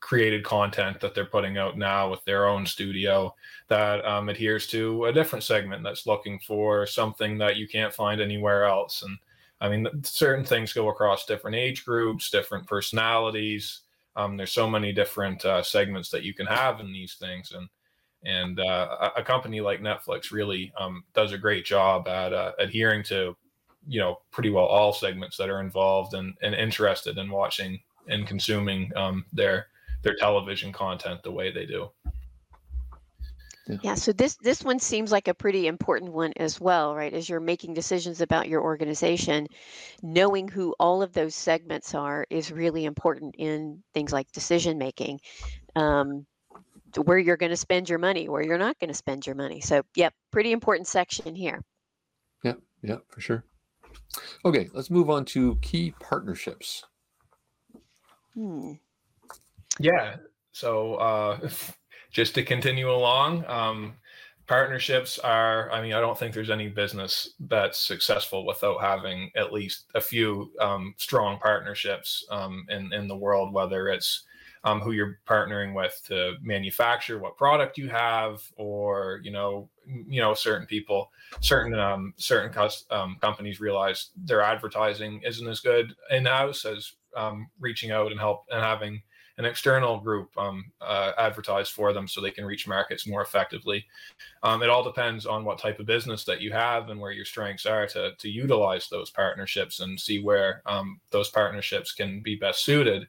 created 0.00 0.44
content 0.44 1.00
that 1.00 1.14
they're 1.14 1.24
putting 1.24 1.58
out 1.58 1.76
now 1.76 2.10
with 2.10 2.24
their 2.24 2.46
own 2.46 2.64
studio 2.64 3.34
that 3.68 4.04
um, 4.04 4.28
adheres 4.28 4.66
to 4.68 5.06
a 5.06 5.12
different 5.12 5.42
segment 5.42 5.82
that's 5.82 6.06
looking 6.06 6.38
for 6.40 6.86
something 6.86 7.38
that 7.38 7.56
you 7.56 7.68
can't 7.68 7.92
find 7.92 8.20
anywhere 8.20 8.64
else. 8.64 9.02
And 9.02 9.18
I 9.60 9.68
mean, 9.68 9.86
certain 10.02 10.44
things 10.44 10.72
go 10.72 10.88
across 10.88 11.26
different 11.26 11.56
age 11.56 11.84
groups, 11.84 12.30
different 12.30 12.66
personalities. 12.66 13.80
there's 14.36 14.52
so 14.52 14.68
many 14.68 14.92
different 14.92 15.44
uh, 15.44 15.62
segments 15.62 16.08
that 16.10 16.22
you 16.22 16.32
can 16.32 16.46
have 16.46 16.80
in 16.80 16.90
these 16.92 17.14
things, 17.14 17.52
and 17.52 17.68
and 18.24 18.60
uh, 18.60 19.10
a, 19.16 19.22
company 19.22 19.60
like 19.60 19.80
Netflix 19.80 20.30
really 20.30 20.72
um, 20.78 21.04
does 21.14 21.32
a 21.32 21.38
great 21.38 21.64
job 21.64 22.06
at 22.06 22.32
uh, 22.32 22.52
adhering 22.58 23.02
to, 23.04 23.36
you 23.88 23.98
know, 23.98 24.20
pretty 24.30 24.50
well 24.50 24.66
all 24.66 24.92
segments 24.92 25.36
that 25.38 25.48
are 25.48 25.60
involved 25.60 26.14
and, 26.14 26.34
and 26.42 26.54
interested 26.54 27.16
in 27.16 27.30
watching 27.30 27.80
and 28.08 28.26
consuming 28.26 28.90
um, 28.96 29.24
their 29.32 29.66
their 30.02 30.16
television 30.16 30.72
content 30.72 31.22
the 31.22 31.30
way 31.30 31.50
they 31.50 31.66
do. 31.66 31.90
Yeah. 33.82 33.94
So 33.94 34.12
this 34.12 34.36
this 34.36 34.64
one 34.64 34.78
seems 34.78 35.12
like 35.12 35.28
a 35.28 35.34
pretty 35.34 35.66
important 35.66 36.12
one 36.12 36.32
as 36.36 36.60
well, 36.60 36.94
right? 36.94 37.12
As 37.12 37.28
you're 37.28 37.40
making 37.40 37.74
decisions 37.74 38.20
about 38.20 38.48
your 38.48 38.62
organization, 38.62 39.46
knowing 40.02 40.48
who 40.48 40.74
all 40.80 41.02
of 41.02 41.12
those 41.12 41.34
segments 41.34 41.94
are 41.94 42.26
is 42.30 42.50
really 42.50 42.84
important 42.84 43.36
in 43.38 43.82
things 43.94 44.12
like 44.12 44.32
decision 44.32 44.76
making. 44.76 45.20
Um, 45.76 46.26
where 46.96 47.18
you're 47.18 47.36
going 47.36 47.50
to 47.50 47.56
spend 47.56 47.88
your 47.88 47.98
money, 47.98 48.28
where 48.28 48.42
you're 48.42 48.58
not 48.58 48.78
going 48.78 48.88
to 48.88 48.94
spend 48.94 49.26
your 49.26 49.36
money. 49.36 49.60
So, 49.60 49.82
yep, 49.94 50.14
pretty 50.30 50.52
important 50.52 50.86
section 50.86 51.34
here. 51.34 51.62
Yeah, 52.42 52.54
yeah, 52.82 52.98
for 53.08 53.20
sure. 53.20 53.44
Okay, 54.44 54.68
let's 54.72 54.90
move 54.90 55.10
on 55.10 55.24
to 55.26 55.56
key 55.56 55.94
partnerships. 56.00 56.84
Hmm. 58.34 58.72
Yeah. 59.78 60.16
So 60.52 60.94
uh, 60.96 61.48
just 62.10 62.34
to 62.34 62.42
continue 62.42 62.90
along, 62.90 63.44
um, 63.46 63.94
partnerships 64.46 65.18
are. 65.18 65.70
I 65.70 65.80
mean, 65.82 65.92
I 65.92 66.00
don't 66.00 66.18
think 66.18 66.34
there's 66.34 66.50
any 66.50 66.68
business 66.68 67.30
that's 67.38 67.78
successful 67.78 68.44
without 68.44 68.80
having 68.80 69.30
at 69.36 69.52
least 69.52 69.86
a 69.94 70.00
few 70.00 70.52
um, 70.60 70.94
strong 70.96 71.38
partnerships 71.38 72.24
um, 72.30 72.66
in 72.68 72.92
in 72.92 73.08
the 73.08 73.16
world. 73.16 73.52
Whether 73.52 73.88
it's 73.88 74.24
um, 74.64 74.80
who 74.80 74.92
you're 74.92 75.18
partnering 75.26 75.74
with 75.74 76.00
to 76.06 76.34
manufacture 76.42 77.18
what 77.18 77.36
product 77.36 77.78
you 77.78 77.88
have, 77.88 78.40
or 78.56 79.20
you 79.22 79.30
know, 79.30 79.68
you 79.86 80.20
know, 80.20 80.34
certain 80.34 80.66
people, 80.66 81.10
certain 81.40 81.74
um, 81.78 82.14
certain 82.16 82.52
um, 82.90 83.16
companies 83.20 83.60
realize 83.60 84.10
their 84.16 84.42
advertising 84.42 85.22
isn't 85.24 85.48
as 85.48 85.60
good 85.60 85.94
in 86.10 86.26
house 86.26 86.64
as 86.64 86.92
um, 87.16 87.48
reaching 87.58 87.90
out 87.90 88.10
and 88.10 88.20
help 88.20 88.44
and 88.50 88.62
having 88.62 89.02
an 89.40 89.46
external 89.46 89.98
group 89.98 90.28
um, 90.36 90.70
uh, 90.82 91.12
advertise 91.16 91.70
for 91.70 91.94
them 91.94 92.06
so 92.06 92.20
they 92.20 92.30
can 92.30 92.44
reach 92.44 92.68
markets 92.68 93.06
more 93.06 93.22
effectively. 93.22 93.86
Um, 94.42 94.62
it 94.62 94.68
all 94.68 94.84
depends 94.84 95.24
on 95.24 95.46
what 95.46 95.58
type 95.58 95.80
of 95.80 95.86
business 95.86 96.24
that 96.24 96.42
you 96.42 96.52
have 96.52 96.90
and 96.90 97.00
where 97.00 97.10
your 97.10 97.24
strengths 97.24 97.64
are 97.64 97.86
to, 97.86 98.12
to 98.18 98.28
utilize 98.28 98.88
those 98.88 99.08
partnerships 99.08 99.80
and 99.80 99.98
see 99.98 100.20
where 100.22 100.60
um, 100.66 101.00
those 101.10 101.30
partnerships 101.30 101.92
can 101.92 102.20
be 102.20 102.36
best 102.36 102.66
suited. 102.66 103.08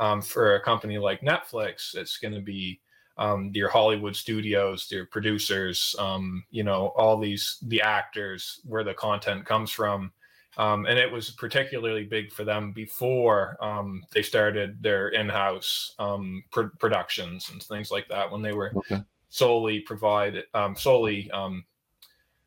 Um, 0.00 0.22
for 0.22 0.54
a 0.56 0.60
company 0.62 0.96
like 0.98 1.20
Netflix, 1.20 1.94
it's 1.94 2.16
going 2.16 2.34
to 2.34 2.40
be 2.40 2.80
um, 3.18 3.50
your 3.52 3.68
Hollywood 3.68 4.16
studios, 4.16 4.90
your 4.90 5.04
producers, 5.04 5.94
um, 5.98 6.42
you 6.50 6.64
know, 6.64 6.88
all 6.96 7.18
these 7.18 7.58
the 7.68 7.82
actors, 7.82 8.60
where 8.64 8.82
the 8.82 8.94
content 8.94 9.44
comes 9.44 9.70
from, 9.70 10.10
um, 10.56 10.86
and 10.86 10.98
it 10.98 11.12
was 11.12 11.30
particularly 11.30 12.04
big 12.04 12.32
for 12.32 12.44
them 12.44 12.72
before 12.72 13.62
um, 13.62 14.02
they 14.12 14.22
started 14.22 14.82
their 14.82 15.08
in-house 15.08 15.94
um, 15.98 16.42
pr- 16.50 16.74
productions 16.78 17.50
and 17.50 17.62
things 17.62 17.90
like 17.90 18.08
that. 18.08 18.30
When 18.32 18.40
they 18.42 18.54
were 18.54 18.74
Okay. 18.74 19.02
solely 19.28 19.80
provide 19.80 20.44
um, 20.54 20.74
solely, 20.74 21.30
um, 21.30 21.64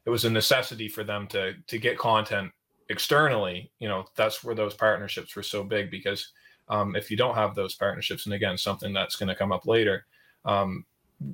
it 0.05 0.09
was 0.09 0.25
a 0.25 0.29
necessity 0.29 0.89
for 0.89 1.03
them 1.03 1.27
to 1.27 1.53
to 1.67 1.77
get 1.77 1.97
content 1.99 2.51
externally. 2.89 3.71
You 3.79 3.89
know, 3.89 4.05
that's 4.15 4.43
where 4.43 4.55
those 4.55 4.73
partnerships 4.73 5.35
were 5.35 5.43
so 5.43 5.63
big 5.63 5.91
because 5.91 6.33
um, 6.69 6.95
if 6.95 7.11
you 7.11 7.17
don't 7.17 7.35
have 7.35 7.55
those 7.55 7.75
partnerships, 7.75 8.25
and 8.25 8.33
again, 8.33 8.57
something 8.57 8.93
that's 8.93 9.15
going 9.15 9.29
to 9.29 9.35
come 9.35 9.51
up 9.51 9.65
later. 9.65 10.05
Um, 10.45 10.85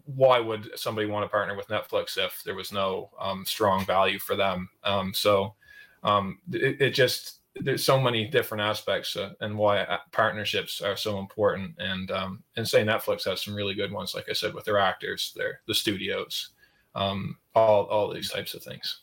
why 0.06 0.40
would 0.40 0.78
somebody 0.78 1.08
want 1.08 1.26
to 1.26 1.30
partner 1.30 1.56
with 1.56 1.68
Netflix 1.68 2.18
if 2.18 2.44
there 2.44 2.56
was 2.56 2.72
no 2.72 3.10
um, 3.20 3.46
strong 3.46 3.86
value 3.86 4.20
for 4.20 4.36
them? 4.36 4.70
Um, 4.84 5.14
so 5.14 5.56
um, 6.04 6.40
it, 6.52 6.82
it 6.82 6.90
just 6.92 7.40
there's 7.56 7.84
so 7.84 8.00
many 8.00 8.26
different 8.26 8.62
aspects 8.62 9.16
uh, 9.16 9.34
and 9.42 9.58
why 9.58 9.80
uh, 9.80 9.98
partnerships 10.12 10.82
are 10.82 10.96
so 10.96 11.20
important. 11.20 11.76
And 11.80 12.12
um, 12.12 12.44
and 12.56 12.68
say 12.68 12.84
Netflix 12.84 13.26
has 13.26 13.42
some 13.42 13.56
really 13.56 13.74
good 13.74 13.92
ones, 13.92 14.14
like 14.14 14.30
I 14.30 14.34
said, 14.34 14.54
with 14.54 14.66
their 14.66 14.78
actors, 14.78 15.34
their 15.36 15.62
the 15.68 15.74
studios, 15.74 16.50
all 16.96 17.34
all 17.56 18.14
these 18.14 18.32
types 18.32 18.54
of 18.54 18.64
things. 18.64 19.02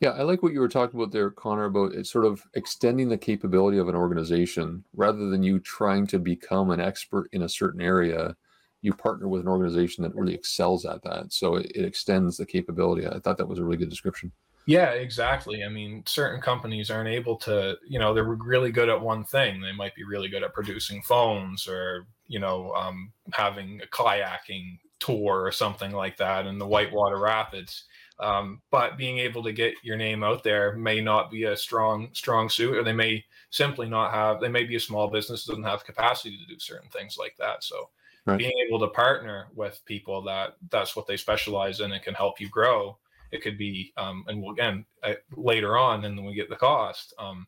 Yeah, 0.00 0.10
I 0.10 0.22
like 0.22 0.42
what 0.42 0.52
you 0.52 0.60
were 0.60 0.68
talking 0.68 0.98
about 0.98 1.12
there, 1.12 1.30
Connor, 1.30 1.64
about 1.64 1.92
it's 1.92 2.10
sort 2.10 2.24
of 2.24 2.44
extending 2.54 3.08
the 3.08 3.18
capability 3.18 3.78
of 3.78 3.88
an 3.88 3.94
organization 3.94 4.84
rather 4.94 5.28
than 5.30 5.42
you 5.42 5.58
trying 5.58 6.06
to 6.08 6.18
become 6.18 6.70
an 6.70 6.80
expert 6.80 7.28
in 7.32 7.42
a 7.42 7.48
certain 7.48 7.80
area. 7.80 8.36
You 8.80 8.92
partner 8.94 9.26
with 9.26 9.40
an 9.40 9.48
organization 9.48 10.04
that 10.04 10.14
really 10.14 10.34
excels 10.34 10.86
at 10.86 11.02
that. 11.02 11.32
So 11.32 11.56
it, 11.56 11.72
it 11.74 11.84
extends 11.84 12.36
the 12.36 12.46
capability. 12.46 13.06
I 13.06 13.18
thought 13.18 13.36
that 13.38 13.48
was 13.48 13.58
a 13.58 13.64
really 13.64 13.76
good 13.76 13.90
description. 13.90 14.30
Yeah, 14.66 14.90
exactly. 14.90 15.64
I 15.64 15.68
mean, 15.68 16.04
certain 16.06 16.42
companies 16.42 16.90
aren't 16.90 17.08
able 17.08 17.36
to, 17.38 17.78
you 17.88 17.98
know, 17.98 18.12
they're 18.12 18.24
really 18.24 18.70
good 18.70 18.90
at 18.90 19.00
one 19.00 19.24
thing. 19.24 19.62
They 19.62 19.72
might 19.72 19.94
be 19.94 20.04
really 20.04 20.28
good 20.28 20.42
at 20.42 20.52
producing 20.52 21.00
phones 21.00 21.66
or, 21.66 22.06
you 22.26 22.38
know, 22.38 22.72
um, 22.74 23.10
having 23.32 23.80
a 23.82 23.86
kayaking 23.86 24.78
tour 25.00 25.40
or 25.40 25.52
something 25.52 25.92
like 25.92 26.18
that 26.18 26.46
in 26.46 26.58
the 26.58 26.66
Whitewater 26.66 27.18
Rapids. 27.18 27.84
Um, 28.20 28.62
but 28.70 28.96
being 28.96 29.18
able 29.18 29.42
to 29.44 29.52
get 29.52 29.74
your 29.82 29.96
name 29.96 30.24
out 30.24 30.42
there 30.42 30.76
may 30.76 31.00
not 31.00 31.30
be 31.30 31.44
a 31.44 31.56
strong, 31.56 32.08
strong 32.12 32.48
suit, 32.48 32.76
or 32.76 32.82
they 32.82 32.92
may 32.92 33.24
simply 33.50 33.88
not 33.88 34.12
have, 34.12 34.40
they 34.40 34.48
may 34.48 34.64
be 34.64 34.76
a 34.76 34.80
small 34.80 35.08
business 35.08 35.44
doesn't 35.44 35.62
have 35.62 35.84
capacity 35.84 36.36
to 36.36 36.46
do 36.46 36.58
certain 36.58 36.90
things 36.90 37.16
like 37.16 37.36
that. 37.38 37.62
So 37.62 37.90
Right. 38.28 38.38
being 38.38 38.52
able 38.66 38.78
to 38.80 38.88
partner 38.88 39.48
with 39.54 39.80
people 39.86 40.20
that 40.20 40.56
that's 40.70 40.94
what 40.94 41.06
they 41.06 41.16
specialize 41.16 41.80
in 41.80 41.92
and 41.92 42.02
can 42.02 42.12
help 42.12 42.38
you 42.38 42.48
grow 42.50 42.98
it 43.32 43.40
could 43.40 43.56
be 43.56 43.90
um, 43.96 44.22
and 44.28 44.42
we'll, 44.42 44.52
again 44.52 44.84
uh, 45.02 45.14
later 45.34 45.78
on 45.78 46.04
and 46.04 46.16
then 46.16 46.26
we 46.26 46.34
get 46.34 46.50
the 46.50 46.56
cost 46.56 47.14
um, 47.18 47.46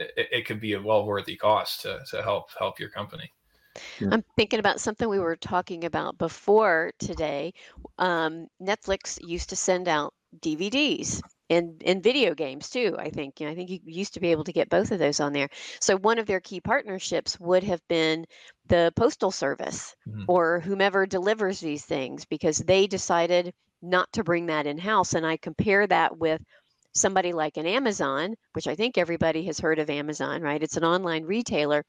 it, 0.00 0.28
it 0.32 0.46
could 0.46 0.60
be 0.60 0.72
a 0.72 0.80
well 0.80 1.04
worthy 1.04 1.36
cost 1.36 1.82
to, 1.82 2.00
to 2.08 2.22
help 2.22 2.46
help 2.58 2.80
your 2.80 2.88
company 2.88 3.30
I'm 4.10 4.22
thinking 4.36 4.60
about 4.60 4.80
something 4.80 5.08
we 5.08 5.18
were 5.18 5.36
talking 5.36 5.84
about 5.84 6.18
before 6.18 6.92
today. 6.98 7.52
Um, 7.98 8.46
Netflix 8.60 9.18
used 9.20 9.50
to 9.50 9.56
send 9.56 9.88
out 9.88 10.14
DVDs 10.40 11.22
and 11.50 11.82
and 11.84 12.02
video 12.02 12.34
games 12.34 12.70
too. 12.70 12.96
I 12.98 13.10
think 13.10 13.40
you 13.40 13.46
know, 13.46 13.52
I 13.52 13.54
think 13.54 13.70
you 13.70 13.80
used 13.84 14.14
to 14.14 14.20
be 14.20 14.30
able 14.32 14.44
to 14.44 14.52
get 14.52 14.68
both 14.70 14.90
of 14.92 14.98
those 14.98 15.20
on 15.20 15.32
there. 15.32 15.48
So 15.80 15.96
one 15.96 16.18
of 16.18 16.26
their 16.26 16.40
key 16.40 16.60
partnerships 16.60 17.38
would 17.40 17.62
have 17.64 17.86
been 17.88 18.26
the 18.66 18.92
postal 18.96 19.30
service 19.30 19.94
Mhm. 20.06 20.26
or 20.26 20.60
whomever 20.60 21.06
delivers 21.06 21.60
these 21.60 21.84
things 21.84 22.24
because 22.24 22.58
they 22.58 22.86
decided 22.86 23.52
not 23.82 24.10
to 24.14 24.24
bring 24.24 24.46
that 24.46 24.66
in 24.66 24.78
house. 24.78 25.14
And 25.14 25.26
I 25.26 25.36
compare 25.36 25.86
that 25.86 26.18
with 26.18 26.42
somebody 26.94 27.32
like 27.32 27.56
an 27.56 27.66
Amazon, 27.66 28.34
which 28.52 28.66
I 28.68 28.74
think 28.74 28.98
everybody 28.98 29.44
has 29.46 29.58
heard 29.58 29.78
of 29.78 29.90
Amazon, 29.90 30.42
right? 30.42 30.62
It's 30.62 30.76
an 30.76 30.84
online 30.84 31.24
retailer, 31.24 31.84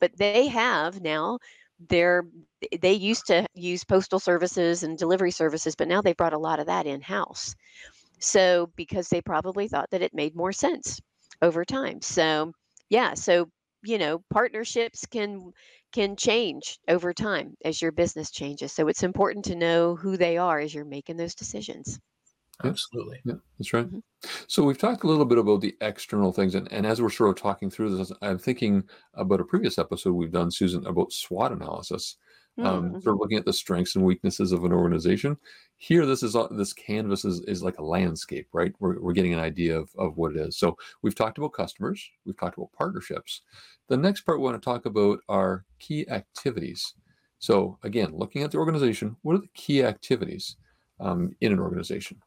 but 0.00 0.16
they 0.16 0.48
have 0.48 1.00
now 1.00 1.38
their 1.88 2.24
they 2.80 2.92
used 2.92 3.26
to 3.26 3.46
use 3.54 3.84
postal 3.84 4.18
services 4.20 4.82
and 4.82 4.98
delivery 4.98 5.30
services, 5.30 5.74
but 5.74 5.88
now 5.88 6.02
they've 6.02 6.16
brought 6.16 6.34
a 6.34 6.38
lot 6.38 6.60
of 6.60 6.66
that 6.66 6.86
in 6.86 7.00
house. 7.00 7.54
So 8.20 8.70
because 8.76 9.08
they 9.08 9.22
probably 9.22 9.68
thought 9.68 9.90
that 9.90 10.02
it 10.02 10.14
made 10.14 10.36
more 10.36 10.52
sense 10.52 11.00
over 11.42 11.64
time. 11.64 12.00
So 12.02 12.52
yeah, 12.90 13.14
so 13.14 13.50
you 13.82 13.98
know, 13.98 14.22
partnerships 14.30 15.06
can 15.06 15.52
can 15.92 16.16
change 16.16 16.78
over 16.88 17.12
time 17.12 17.54
as 17.64 17.80
your 17.82 17.92
business 17.92 18.30
changes. 18.30 18.72
So 18.72 18.88
it's 18.88 19.02
important 19.02 19.44
to 19.46 19.56
know 19.56 19.96
who 19.96 20.16
they 20.16 20.36
are 20.36 20.60
as 20.60 20.74
you're 20.74 20.84
making 20.84 21.16
those 21.16 21.34
decisions. 21.34 21.98
Yeah. 22.62 22.70
absolutely 22.70 23.20
Yeah, 23.24 23.34
that's 23.58 23.72
right. 23.72 23.86
Mhm. 23.90 24.02
So 24.48 24.64
we've 24.64 24.78
talked 24.78 25.04
a 25.04 25.06
little 25.06 25.24
bit 25.24 25.38
about 25.38 25.60
the 25.62 25.76
external 25.80 26.32
things, 26.32 26.54
and, 26.54 26.70
and 26.72 26.86
as 26.86 27.00
we're 27.00 27.10
sort 27.10 27.30
of 27.30 27.42
talking 27.42 27.70
through 27.70 27.96
this, 27.96 28.12
I'm 28.22 28.38
thinking 28.38 28.88
about 29.14 29.40
a 29.40 29.44
previous 29.44 29.78
episode 29.78 30.12
we've 30.12 30.30
done, 30.32 30.50
Susan, 30.50 30.86
about 30.86 31.12
SWOT 31.12 31.52
analysis. 31.52 32.16
Um, 32.62 32.92
Mhm. 32.92 33.02
sort 33.02 33.14
of 33.14 33.20
looking 33.20 33.38
at 33.38 33.46
the 33.46 33.54
strengths 33.54 33.96
and 33.96 34.04
weaknesses 34.04 34.52
of 34.52 34.64
an 34.64 34.72
organization. 34.72 35.38
Here, 35.78 36.04
this 36.04 36.22
is 36.22 36.36
uh, 36.36 36.48
this 36.48 36.74
canvas 36.74 37.24
is, 37.24 37.40
is 37.46 37.62
like 37.62 37.78
a 37.78 37.82
landscape, 37.84 38.48
right? 38.52 38.74
We're, 38.80 39.00
we're 39.00 39.14
getting 39.14 39.32
an 39.32 39.38
idea 39.38 39.78
of, 39.80 39.90
of 39.96 40.18
what 40.18 40.36
it 40.36 40.38
is. 40.46 40.58
So 40.58 40.76
we've 41.02 41.14
talked 41.14 41.38
about 41.38 41.54
customers, 41.54 42.06
we've 42.26 42.36
talked 42.36 42.58
about 42.58 42.72
partnerships. 42.72 43.40
The 43.88 43.96
next 43.96 44.22
part 44.22 44.38
we 44.40 44.44
want 44.44 44.60
to 44.60 44.64
talk 44.64 44.84
about 44.84 45.20
are 45.28 45.64
key 45.78 46.06
activities. 46.10 46.94
So 47.38 47.78
again, 47.82 48.12
looking 48.14 48.42
at 48.42 48.50
the 48.50 48.58
organization, 48.58 49.16
what 49.22 49.36
are 49.36 49.40
the 49.40 49.48
key 49.54 49.82
activities 49.82 50.56
um, 50.98 51.34
in 51.40 51.52
an 51.52 51.60
organization? 51.60 52.20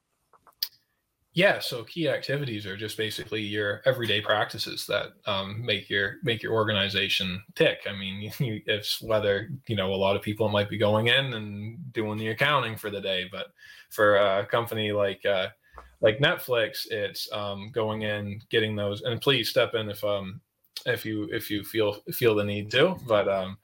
Yeah 1.33 1.59
so 1.59 1.83
key 1.83 2.07
activities 2.07 2.65
are 2.65 2.77
just 2.77 2.97
basically 2.97 3.41
your 3.41 3.81
everyday 3.85 4.21
practices 4.21 4.85
that 4.87 5.07
um, 5.25 5.65
make 5.65 5.89
your 5.89 6.15
make 6.23 6.43
your 6.43 6.53
organization 6.53 7.41
tick. 7.55 7.79
I 7.87 7.93
mean 7.93 8.31
you, 8.39 8.61
it's 8.65 9.01
whether 9.01 9.49
you 9.67 9.75
know 9.75 9.93
a 9.93 9.95
lot 9.95 10.15
of 10.15 10.21
people 10.21 10.49
might 10.49 10.69
be 10.69 10.77
going 10.77 11.07
in 11.07 11.33
and 11.33 11.93
doing 11.93 12.17
the 12.17 12.29
accounting 12.29 12.75
for 12.75 12.89
the 12.89 13.01
day 13.01 13.27
but 13.31 13.47
for 13.89 14.15
a 14.15 14.45
company 14.45 14.91
like 14.91 15.25
uh, 15.25 15.47
like 16.01 16.19
netflix 16.19 16.87
it's 16.89 17.31
um, 17.31 17.69
going 17.71 18.03
in 18.03 18.39
getting 18.49 18.75
those 18.75 19.01
and 19.01 19.21
please 19.21 19.49
step 19.49 19.73
in 19.73 19.89
if 19.89 20.03
um 20.03 20.41
if 20.85 21.05
you 21.05 21.29
if 21.31 21.49
you 21.49 21.63
feel 21.63 21.93
feel 22.11 22.35
the 22.35 22.43
need 22.43 22.69
to 22.71 22.95
but 23.07 23.27
um 23.27 23.57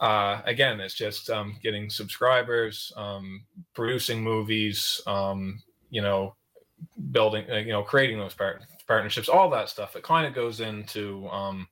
uh, 0.00 0.40
again, 0.44 0.80
it's 0.80 0.94
just 0.94 1.28
um, 1.28 1.56
getting 1.62 1.90
subscribers, 1.90 2.92
um, 2.96 3.44
producing 3.74 4.22
movies, 4.22 5.00
um, 5.06 5.60
you 5.90 6.00
know, 6.00 6.36
building, 7.10 7.44
uh, 7.50 7.56
you 7.56 7.72
know, 7.72 7.82
creating 7.82 8.18
those 8.18 8.34
part- 8.34 8.62
partnerships, 8.86 9.28
all 9.28 9.50
that 9.50 9.68
stuff. 9.68 9.96
It 9.96 10.02
kind 10.02 10.26
of 10.26 10.34
goes 10.34 10.60
into 10.60 11.28
um, 11.28 11.68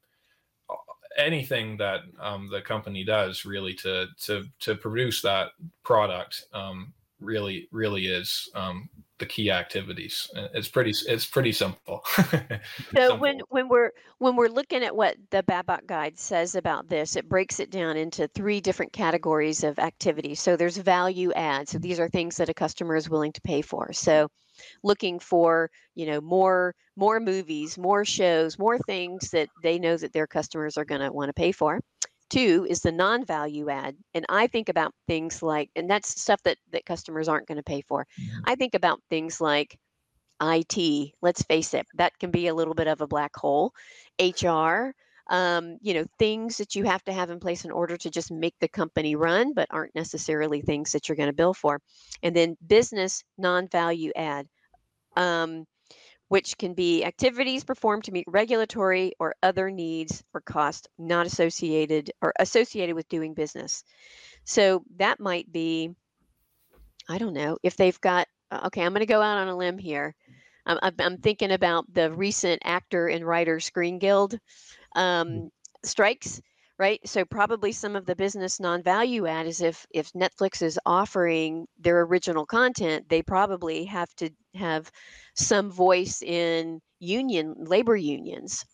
anything 1.16 1.76
that 1.78 2.00
um, 2.20 2.48
the 2.50 2.60
company 2.60 3.04
does 3.04 3.44
really 3.44 3.74
to 3.74 4.06
to 4.22 4.44
to 4.60 4.74
produce 4.74 5.22
that 5.22 5.48
product. 5.82 6.44
Um, 6.52 6.92
really 7.20 7.68
really 7.72 8.06
is 8.06 8.50
um, 8.54 8.88
the 9.18 9.26
key 9.26 9.50
activities. 9.50 10.30
Uh, 10.36 10.48
it's 10.54 10.68
pretty 10.68 10.92
it's 11.06 11.26
pretty 11.26 11.52
simple. 11.52 12.02
so 12.16 12.22
simple. 12.94 13.18
when 13.18 13.40
when 13.48 13.68
we're 13.68 13.90
when 14.18 14.36
we're 14.36 14.48
looking 14.48 14.82
at 14.82 14.94
what 14.94 15.16
the 15.30 15.42
Babok 15.42 15.86
guide 15.86 16.18
says 16.18 16.54
about 16.54 16.88
this, 16.88 17.16
it 17.16 17.28
breaks 17.28 17.60
it 17.60 17.70
down 17.70 17.96
into 17.96 18.28
three 18.28 18.60
different 18.60 18.92
categories 18.92 19.64
of 19.64 19.78
activities. 19.78 20.40
So 20.40 20.56
there's 20.56 20.76
value 20.76 21.32
add. 21.32 21.68
So 21.68 21.78
these 21.78 22.00
are 22.00 22.08
things 22.08 22.36
that 22.36 22.48
a 22.48 22.54
customer 22.54 22.96
is 22.96 23.10
willing 23.10 23.32
to 23.32 23.40
pay 23.40 23.62
for. 23.62 23.92
So 23.92 24.28
looking 24.82 25.18
for 25.18 25.70
you 25.94 26.06
know 26.06 26.20
more 26.20 26.74
more 26.96 27.20
movies 27.20 27.76
more 27.76 28.04
shows 28.04 28.58
more 28.58 28.78
things 28.86 29.30
that 29.30 29.48
they 29.62 29.78
know 29.78 29.96
that 29.96 30.12
their 30.12 30.26
customers 30.26 30.78
are 30.78 30.84
going 30.84 31.00
to 31.00 31.12
want 31.12 31.28
to 31.28 31.34
pay 31.34 31.52
for 31.52 31.80
two 32.30 32.66
is 32.68 32.80
the 32.80 32.92
non-value 32.92 33.68
add 33.70 33.96
and 34.14 34.24
i 34.28 34.46
think 34.46 34.68
about 34.68 34.92
things 35.06 35.42
like 35.42 35.70
and 35.76 35.88
that's 35.88 36.20
stuff 36.20 36.42
that 36.42 36.58
that 36.72 36.84
customers 36.84 37.28
aren't 37.28 37.46
going 37.46 37.56
to 37.56 37.62
pay 37.62 37.82
for. 37.82 38.06
Mm-hmm. 38.20 38.40
i 38.46 38.54
think 38.54 38.74
about 38.74 39.00
things 39.10 39.40
like 39.40 39.78
it 40.40 41.12
let's 41.22 41.42
face 41.44 41.72
it 41.74 41.86
that 41.94 42.18
can 42.18 42.30
be 42.30 42.48
a 42.48 42.54
little 42.54 42.74
bit 42.74 42.88
of 42.88 43.00
a 43.00 43.06
black 43.06 43.34
hole. 43.36 43.72
Hr 44.20 44.92
um, 45.28 45.78
you 45.80 45.94
know 45.94 46.04
things 46.18 46.56
that 46.58 46.74
you 46.74 46.84
have 46.84 47.02
to 47.04 47.12
have 47.12 47.30
in 47.30 47.40
place 47.40 47.64
in 47.64 47.70
order 47.70 47.96
to 47.96 48.10
just 48.10 48.30
make 48.30 48.54
the 48.60 48.68
company 48.68 49.16
run 49.16 49.54
but 49.54 49.66
aren't 49.70 49.94
necessarily 49.94 50.60
things 50.60 50.92
that 50.92 51.08
you're 51.08 51.16
going 51.16 51.28
to 51.28 51.32
bill 51.32 51.54
for. 51.54 51.80
And 52.22 52.34
then 52.34 52.56
business 52.66 53.24
non-value 53.38 54.12
add 54.14 54.46
um, 55.16 55.64
which 56.28 56.58
can 56.58 56.74
be 56.74 57.04
activities 57.04 57.64
performed 57.64 58.04
to 58.04 58.12
meet 58.12 58.24
regulatory 58.26 59.12
or 59.18 59.34
other 59.42 59.70
needs 59.70 60.24
or 60.34 60.40
cost 60.40 60.88
not 60.98 61.26
associated 61.26 62.10
or 62.20 62.32
associated 62.38 62.94
with 62.94 63.08
doing 63.08 63.34
business. 63.34 63.84
So 64.44 64.82
that 64.96 65.20
might 65.20 65.50
be 65.50 65.90
i 67.08 67.18
don't 67.18 67.34
know 67.34 67.56
if 67.62 67.76
they've 67.76 68.00
got 68.00 68.26
uh, 68.50 68.62
okay 68.66 68.82
i'm 68.82 68.92
going 68.92 69.00
to 69.00 69.06
go 69.06 69.22
out 69.22 69.38
on 69.38 69.48
a 69.48 69.56
limb 69.56 69.78
here. 69.78 70.14
I'm, 70.66 70.92
I'm 70.98 71.18
thinking 71.18 71.52
about 71.52 71.84
the 71.92 72.12
recent 72.12 72.62
actor 72.64 73.06
and 73.06 73.24
writer 73.24 73.60
screen 73.60 73.98
guild 74.00 74.38
um, 74.96 75.50
strikes, 75.84 76.40
right? 76.78 77.00
So 77.06 77.24
probably 77.24 77.72
some 77.72 77.96
of 77.96 78.06
the 78.06 78.16
business 78.16 78.60
non-value 78.60 79.26
add 79.26 79.46
is 79.46 79.60
if 79.60 79.86
if 79.90 80.12
Netflix 80.12 80.62
is 80.62 80.78
offering 80.84 81.66
their 81.78 82.02
original 82.02 82.46
content, 82.46 83.08
they 83.08 83.22
probably 83.22 83.84
have 83.84 84.14
to 84.16 84.30
have 84.54 84.90
some 85.34 85.70
voice 85.70 86.22
in 86.22 86.80
union 86.98 87.54
labor 87.58 87.96
unions 87.96 88.64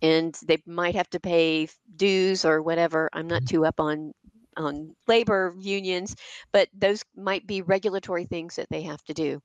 and 0.00 0.36
they 0.46 0.62
might 0.66 0.94
have 0.94 1.08
to 1.10 1.20
pay 1.20 1.68
dues 1.96 2.44
or 2.44 2.62
whatever 2.62 3.08
i'm 3.12 3.26
not 3.26 3.42
mm. 3.42 3.48
too 3.48 3.66
up 3.66 3.78
on 3.80 4.12
on 4.56 4.94
labor 5.06 5.54
unions 5.58 6.16
but 6.52 6.68
those 6.76 7.04
might 7.16 7.46
be 7.46 7.62
regulatory 7.62 8.24
things 8.24 8.56
that 8.56 8.66
they 8.70 8.82
have 8.82 9.02
to 9.04 9.14
do 9.14 9.40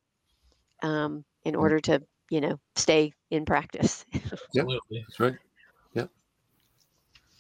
um, 0.82 1.24
in 1.44 1.56
mm. 1.56 1.60
order 1.60 1.80
to 1.80 2.02
you 2.30 2.42
know 2.42 2.58
stay 2.76 3.12
in 3.32 3.46
practice 3.46 4.06
yeah 4.54 4.64
that's 4.90 5.20
right 5.20 5.36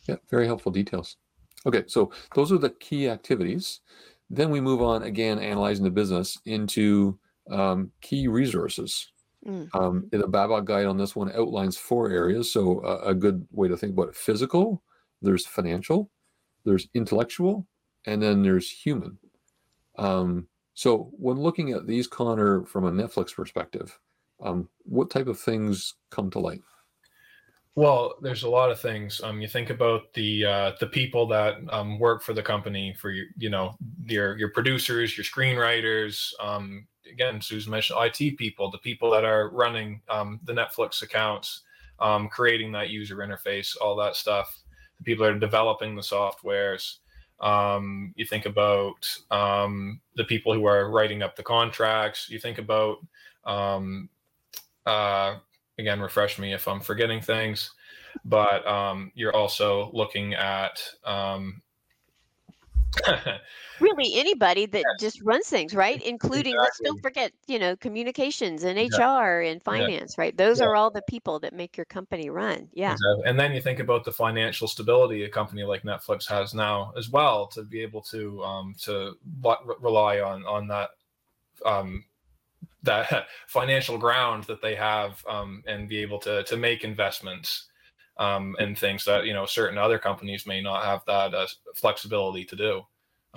yeah, 0.08 0.16
very 0.30 0.46
helpful 0.46 0.72
details. 0.72 1.18
Okay, 1.66 1.84
so 1.88 2.12
those 2.36 2.52
are 2.52 2.58
the 2.58 2.72
key 2.72 3.10
activities. 3.10 3.82
Then 4.30 4.50
we 4.50 4.60
move 4.60 4.82
on 4.82 5.04
again, 5.04 5.40
analyzing 5.40 5.84
the 5.84 5.92
business 5.92 6.38
into 6.46 7.18
um, 7.50 7.92
key 8.02 8.28
resources. 8.28 9.12
Mm. 9.48 9.68
Um, 9.74 10.08
the 10.12 10.20
Babok 10.20 10.66
guide 10.66 10.86
on 10.86 10.98
this 10.98 11.16
one 11.16 11.32
outlines 11.34 11.78
four 11.78 12.10
areas. 12.10 12.52
So 12.52 12.80
uh, 12.80 13.02
a 13.06 13.14
good 13.14 13.46
way 13.52 13.68
to 13.68 13.78
think 13.78 13.94
about 13.94 14.10
it: 14.10 14.16
physical, 14.16 14.84
there's 15.22 15.46
financial, 15.46 16.10
there's 16.66 16.88
intellectual, 16.94 17.68
and 18.06 18.22
then 18.22 18.42
there's 18.42 18.70
human. 18.70 19.18
Um, 19.98 20.48
so 20.74 21.12
when 21.14 21.38
looking 21.38 21.72
at 21.72 21.88
these, 21.88 22.08
Connor, 22.08 22.66
from 22.66 22.86
a 22.86 22.92
Netflix 22.92 23.34
perspective, 23.34 24.00
um, 24.42 24.70
what 24.84 25.10
type 25.10 25.28
of 25.28 25.40
things 25.40 25.96
come 26.10 26.30
to 26.32 26.40
light? 26.40 26.62
Well, 27.76 28.16
there's 28.22 28.44
a 28.44 28.50
lot 28.50 28.70
of 28.70 28.80
things. 28.80 29.20
Um, 29.24 29.42
you 29.42 29.48
think 29.48 29.72
about 29.72 30.14
the 30.14 30.46
uh, 30.46 30.72
the 30.80 30.86
people 30.86 31.26
that 31.28 31.56
um, 31.70 31.98
work 31.98 32.22
for 32.22 32.34
the 32.34 32.44
company, 32.44 32.96
for 33.00 33.10
your, 33.10 33.26
you 33.36 33.50
know, 33.50 33.76
your 34.06 34.38
your 34.38 34.50
producers, 34.50 35.18
your 35.18 35.26
screenwriters. 35.26 36.34
Um, 36.40 36.86
again, 37.12 37.42
Susan 37.42 37.72
mentioned 37.72 37.98
IT 38.00 38.38
people, 38.38 38.70
the 38.70 38.78
people 38.78 39.10
that 39.12 39.26
are 39.26 39.50
running 39.50 40.02
um, 40.08 40.40
the 40.44 40.54
Netflix 40.54 41.02
accounts, 41.02 41.62
um, 42.00 42.30
creating 42.30 42.72
that 42.74 42.90
user 42.90 43.18
interface, 43.18 43.76
all 43.82 43.96
that 43.96 44.16
stuff. 44.16 44.62
The 45.00 45.04
people 45.04 45.26
that 45.26 45.34
are 45.34 45.40
developing 45.40 45.96
the 45.96 46.02
softwares. 46.04 46.98
Um, 47.40 48.14
you 48.16 48.24
think 48.24 48.46
about 48.46 49.10
um, 49.32 50.00
the 50.16 50.26
people 50.26 50.54
who 50.54 50.66
are 50.66 50.92
writing 50.92 51.24
up 51.24 51.36
the 51.36 51.44
contracts. 51.44 52.30
You 52.30 52.38
think 52.38 52.60
about 52.60 52.98
um, 53.46 54.10
uh, 54.86 55.38
again 55.80 56.00
refresh 56.00 56.40
me 56.40 56.54
if 56.54 56.68
i'm 56.68 56.80
forgetting 56.80 57.22
things 57.22 57.72
but 58.26 58.66
um, 58.68 59.12
you're 59.16 59.36
also 59.36 59.90
looking 59.92 60.36
at 60.36 60.80
um, 61.04 61.62
really 63.80 64.14
anybody 64.16 64.68
that 64.68 64.84
yes. 64.86 65.00
just 65.00 65.22
runs 65.24 65.48
things 65.48 65.74
right 65.74 66.02
including 66.04 66.54
exactly. 66.54 66.58
let's 66.58 66.80
don't 66.84 67.02
forget 67.02 67.32
you 67.48 67.58
know 67.58 67.76
communications 67.78 68.64
and 68.64 68.78
yeah. 68.78 69.20
hr 69.20 69.42
and 69.42 69.64
finance 69.64 70.16
yeah. 70.16 70.22
right 70.22 70.38
those 70.38 70.60
yeah. 70.60 70.66
are 70.68 70.76
all 70.76 70.92
the 70.92 71.02
people 71.10 71.40
that 71.40 71.54
make 71.54 71.76
your 71.76 71.86
company 71.86 72.30
run 72.30 72.70
yeah 72.74 72.94
exactly. 72.94 73.24
and 73.26 73.40
then 73.40 73.52
you 73.52 73.62
think 73.62 73.80
about 73.80 74.04
the 74.04 74.12
financial 74.12 74.68
stability 74.68 75.24
a 75.24 75.30
company 75.30 75.64
like 75.64 75.82
netflix 75.82 76.28
has 76.30 76.54
now 76.54 76.94
as 76.96 77.10
well 77.10 77.48
to 77.48 77.64
be 77.64 77.82
able 77.82 78.02
to 78.02 78.44
um, 78.44 78.76
to 78.80 79.14
rely 79.82 80.20
on 80.20 80.46
on 80.46 80.68
that 80.68 80.92
um, 81.66 82.04
that 82.84 83.28
financial 83.48 83.98
ground 83.98 84.44
that 84.46 84.62
they 84.62 84.76
have 84.76 85.24
um, 85.28 85.64
and 85.68 85.90
be 85.90 85.98
able 85.98 86.20
to 86.20 86.44
to 86.44 86.58
make 86.58 86.84
investments 86.84 87.68
um, 88.18 88.56
and 88.60 88.78
things 88.78 89.06
that 89.06 89.26
you 89.26 89.34
know 89.34 89.46
certain 89.46 89.78
other 89.78 89.98
companies 89.98 90.46
may 90.46 90.62
not 90.62 90.84
have 90.84 91.02
that 91.08 91.34
uh, 91.34 91.48
flexibility 91.76 92.46
to 92.46 92.56
do. 92.56 92.82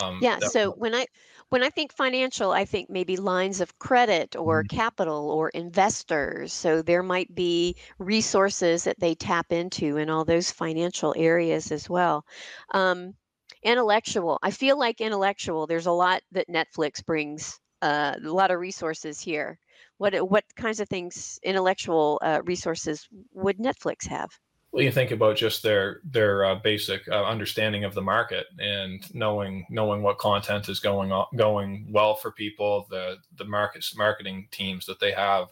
Um, 0.03 0.19
yeah. 0.21 0.39
So 0.41 0.73
when 0.73 0.95
I 0.95 1.07
when 1.49 1.63
I 1.63 1.71
think 1.71 1.93
financial, 1.93 2.51
I 2.53 2.65
think 2.65 2.91
maybe 2.91 3.17
lines 3.17 3.61
of 3.61 3.79
credit 3.79 4.37
or 4.37 4.63
mm-hmm. 4.63 4.77
capital 4.77 5.31
or 5.31 5.49
investors. 5.51 6.53
So 6.53 6.83
there 6.83 7.03
might 7.03 7.35
be 7.35 7.77
resources 7.99 8.85
that 8.85 8.99
they 8.99 9.15
tap 9.15 9.53
into 9.53 9.97
in 9.97 10.11
all 10.11 10.25
those 10.25 10.51
financial 10.51 11.15
areas 11.17 11.71
as 11.71 11.89
well. 11.89 12.25
Um, 12.73 13.15
intellectual. 13.63 14.39
I 14.43 14.51
feel 14.51 14.79
like 14.79 15.01
intellectual. 15.01 15.67
There's 15.67 15.87
a 15.87 15.93
lot 15.93 16.23
that 16.33 16.49
Netflix 16.49 17.05
brings 17.05 17.59
uh, 17.83 18.15
a 18.23 18.31
lot 18.31 18.51
of 18.51 18.61
resources 18.61 19.21
here. 19.21 19.59
What 19.99 20.15
what 20.31 20.45
kinds 20.57 20.81
of 20.81 20.89
things, 20.89 21.41
intellectual 21.43 22.19
uh, 22.23 22.41
resources, 22.45 23.09
would 23.33 23.59
Netflix 23.59 24.07
have? 24.07 24.31
Well, 24.73 24.85
you 24.85 24.93
think 24.93 25.11
about 25.11 25.37
just 25.37 25.63
their 25.63 26.01
their 26.05 26.45
uh, 26.45 26.57
basic 26.57 27.09
uh, 27.09 27.25
understanding 27.25 27.85
of 27.85 27.95
the 27.95 28.03
market 28.03 28.47
and 28.59 29.03
knowing 29.15 29.67
knowing 29.71 30.03
what 30.03 30.19
content 30.19 30.69
is 30.69 30.81
going 30.81 31.13
on, 31.13 31.27
going 31.35 31.87
well 31.91 32.15
for 32.15 32.31
people. 32.31 32.87
The 32.91 33.17
the 33.39 33.47
markets 33.47 33.97
marketing 33.97 34.49
teams 34.51 34.85
that 34.85 35.01
they 35.01 35.13
have, 35.13 35.47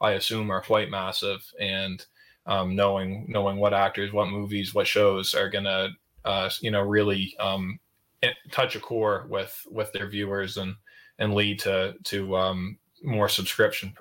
I 0.00 0.12
assume, 0.12 0.50
are 0.50 0.62
quite 0.62 0.88
massive, 0.88 1.42
and 1.60 2.04
um, 2.46 2.74
knowing 2.74 3.26
knowing 3.28 3.58
what 3.58 3.74
actors, 3.74 4.14
what 4.14 4.30
movies, 4.30 4.74
what 4.74 4.86
shows 4.86 5.34
are 5.34 5.50
gonna 5.50 5.90
uh, 6.24 6.48
you 6.60 6.70
know 6.70 6.80
really 6.80 7.36
um, 7.38 7.78
touch 8.50 8.76
a 8.76 8.80
core 8.80 9.26
with 9.28 9.66
with 9.70 9.92
their 9.92 10.08
viewers 10.08 10.56
and 10.56 10.74
and 11.20 11.34
lead 11.34 11.60
to 11.60 11.94
to 12.04 12.36
um, 12.36 12.78
more 13.02 13.28
subscription 13.28 13.94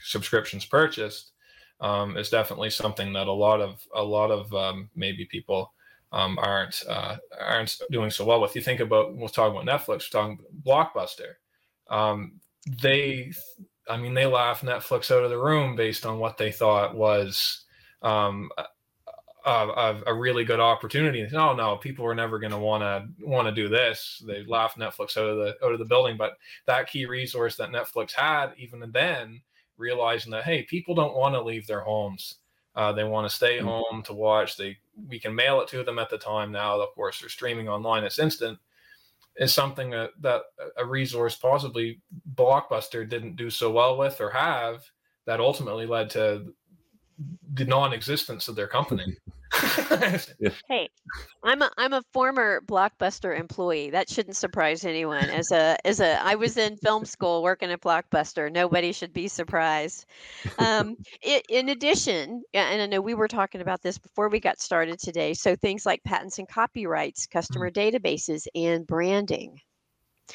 subscriptions 0.00 0.64
purchased 0.64 1.32
um, 1.80 2.16
is 2.16 2.30
definitely 2.30 2.70
something 2.70 3.12
that 3.12 3.26
a 3.26 3.32
lot 3.32 3.60
of 3.60 3.86
a 3.94 4.02
lot 4.02 4.30
of 4.30 4.52
um, 4.54 4.88
maybe 4.94 5.24
people 5.24 5.72
um, 6.12 6.38
aren't 6.40 6.82
uh, 6.88 7.16
aren't 7.40 7.78
doing 7.90 8.10
so 8.10 8.24
well 8.24 8.40
with. 8.40 8.54
You 8.54 8.62
think 8.62 8.80
about 8.80 9.16
we'll 9.16 9.28
talk 9.28 9.50
about 9.50 9.66
Netflix, 9.66 10.14
we're 10.14 10.20
talking 10.20 10.38
Blockbuster. 10.64 11.34
Um, 11.88 12.40
they, 12.82 13.32
I 13.88 13.96
mean, 13.96 14.14
they 14.14 14.26
laughed 14.26 14.64
Netflix 14.64 15.10
out 15.10 15.24
of 15.24 15.30
the 15.30 15.38
room 15.38 15.76
based 15.76 16.04
on 16.06 16.18
what 16.18 16.36
they 16.36 16.50
thought 16.50 16.96
was 16.96 17.64
um, 18.02 18.50
a, 19.46 20.02
a, 20.06 20.14
really 20.14 20.44
good 20.44 20.60
opportunity. 20.60 21.26
Oh 21.32 21.54
no, 21.54 21.76
people 21.76 22.04
are 22.04 22.14
never 22.14 22.38
going 22.38 22.52
to 22.52 22.58
want 22.58 22.82
to 22.82 23.06
want 23.24 23.46
to 23.46 23.54
do 23.54 23.68
this. 23.68 24.22
They 24.26 24.44
laughed 24.44 24.78
Netflix 24.78 25.16
out 25.16 25.28
of 25.28 25.36
the 25.36 25.54
out 25.64 25.72
of 25.72 25.78
the 25.78 25.84
building. 25.84 26.16
But 26.16 26.36
that 26.66 26.88
key 26.88 27.06
resource 27.06 27.56
that 27.56 27.70
Netflix 27.70 28.12
had, 28.12 28.52
even 28.56 28.90
then, 28.92 29.40
realizing 29.78 30.32
that 30.32 30.44
hey, 30.44 30.64
people 30.64 30.94
don't 30.94 31.16
want 31.16 31.34
to 31.34 31.42
leave 31.42 31.66
their 31.66 31.80
homes. 31.80 32.36
Uh, 32.74 32.92
they 32.92 33.04
want 33.04 33.28
to 33.28 33.34
stay 33.34 33.58
mm-hmm. 33.58 33.68
home 33.68 34.02
to 34.04 34.12
watch. 34.12 34.56
They 34.56 34.76
we 35.08 35.20
can 35.20 35.34
mail 35.34 35.60
it 35.60 35.68
to 35.68 35.84
them 35.84 35.98
at 35.98 36.10
the 36.10 36.18
time 36.18 36.50
now. 36.50 36.80
Of 36.80 36.94
course, 36.94 37.20
they're 37.20 37.28
streaming 37.28 37.68
online. 37.68 38.04
It's 38.04 38.18
instant. 38.18 38.58
Is 39.36 39.52
something 39.52 39.90
that, 39.90 40.10
that 40.22 40.42
a 40.78 40.84
resource 40.84 41.36
possibly 41.36 42.00
Blockbuster 42.36 43.08
didn't 43.08 43.36
do 43.36 43.50
so 43.50 43.70
well 43.70 43.98
with 43.98 44.18
or 44.18 44.30
have 44.30 44.82
that 45.26 45.40
ultimately 45.40 45.86
led 45.86 46.08
to 46.10 46.54
the 47.54 47.64
non-existence 47.64 48.48
of 48.48 48.56
their 48.56 48.68
company. 48.68 49.16
Hey, 50.68 50.88
I'm 51.42 51.62
a 51.62 51.70
I'm 51.78 51.92
a 51.92 52.02
former 52.12 52.60
Blockbuster 52.66 53.38
employee. 53.38 53.90
That 53.90 54.10
shouldn't 54.10 54.36
surprise 54.36 54.84
anyone. 54.84 55.24
As 55.24 55.50
a 55.52 55.76
as 55.86 56.00
a 56.00 56.20
I 56.22 56.34
was 56.34 56.56
in 56.56 56.76
film 56.76 57.04
school 57.04 57.42
working 57.42 57.70
at 57.70 57.80
Blockbuster. 57.80 58.52
Nobody 58.52 58.92
should 58.92 59.12
be 59.12 59.28
surprised. 59.28 60.06
Um, 60.58 60.96
i 61.24 61.42
in 61.48 61.68
addition, 61.70 62.42
and 62.52 62.82
I 62.82 62.86
know 62.86 63.00
we 63.00 63.14
were 63.14 63.28
talking 63.28 63.60
about 63.60 63.82
this 63.82 63.98
before 63.98 64.28
we 64.28 64.40
got 64.40 64.60
started 64.60 64.98
today. 64.98 65.32
So 65.32 65.56
things 65.56 65.86
like 65.86 66.02
patents 66.04 66.38
and 66.38 66.48
copyrights, 66.48 67.26
customer 67.26 67.70
databases, 67.70 68.46
and 68.54 68.86
branding, 68.86 69.60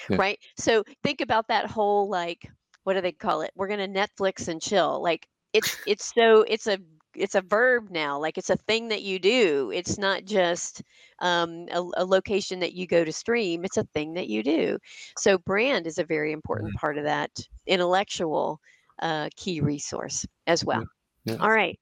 Yeah. 0.10 0.16
right? 0.18 0.40
So 0.58 0.84
think 1.04 1.22
about 1.22 1.50
that 1.50 1.70
whole 1.70 2.10
like 2.10 2.50
what 2.84 2.94
do 2.94 3.02
they 3.02 3.12
call 3.12 3.42
it? 3.42 3.52
We're 3.56 3.68
gonna 3.68 3.88
Netflix 3.88 4.48
and 4.48 4.62
chill. 4.62 5.02
Like 5.04 5.28
it's 5.54 5.78
it's 5.86 6.14
so 6.14 6.44
it's 6.48 6.68
a 6.68 6.80
it's 7.16 7.36
a 7.36 7.42
verb 7.42 7.90
now 7.92 8.18
like 8.18 8.38
it's 8.38 8.50
a 8.50 8.56
thing 8.56 8.88
that 8.88 9.02
you 9.02 9.20
do. 9.20 9.72
It's 9.74 9.98
not 9.98 10.24
just 10.24 10.82
um, 11.20 11.68
a, 11.72 11.84
a 11.98 12.06
location 12.06 12.60
that 12.62 12.74
you 12.74 12.88
go 12.88 13.04
to 13.04 13.12
stream 13.12 13.66
it's 13.66 13.78
a 13.78 13.84
thing 13.94 14.14
that 14.14 14.28
you 14.28 14.44
do. 14.44 14.78
So 15.18 15.38
brand 15.38 15.88
is 15.88 15.98
a 15.98 16.06
very 16.06 16.32
important 16.32 16.74
part 16.76 16.98
of 16.98 17.04
that 17.04 17.32
intellectual 17.68 18.60
uh, 19.02 19.30
key 19.36 19.62
resource 19.62 20.26
as 20.48 20.64
well. 20.64 20.84
Yeah. 21.26 21.38
all 21.40 21.52
right. 21.52 21.78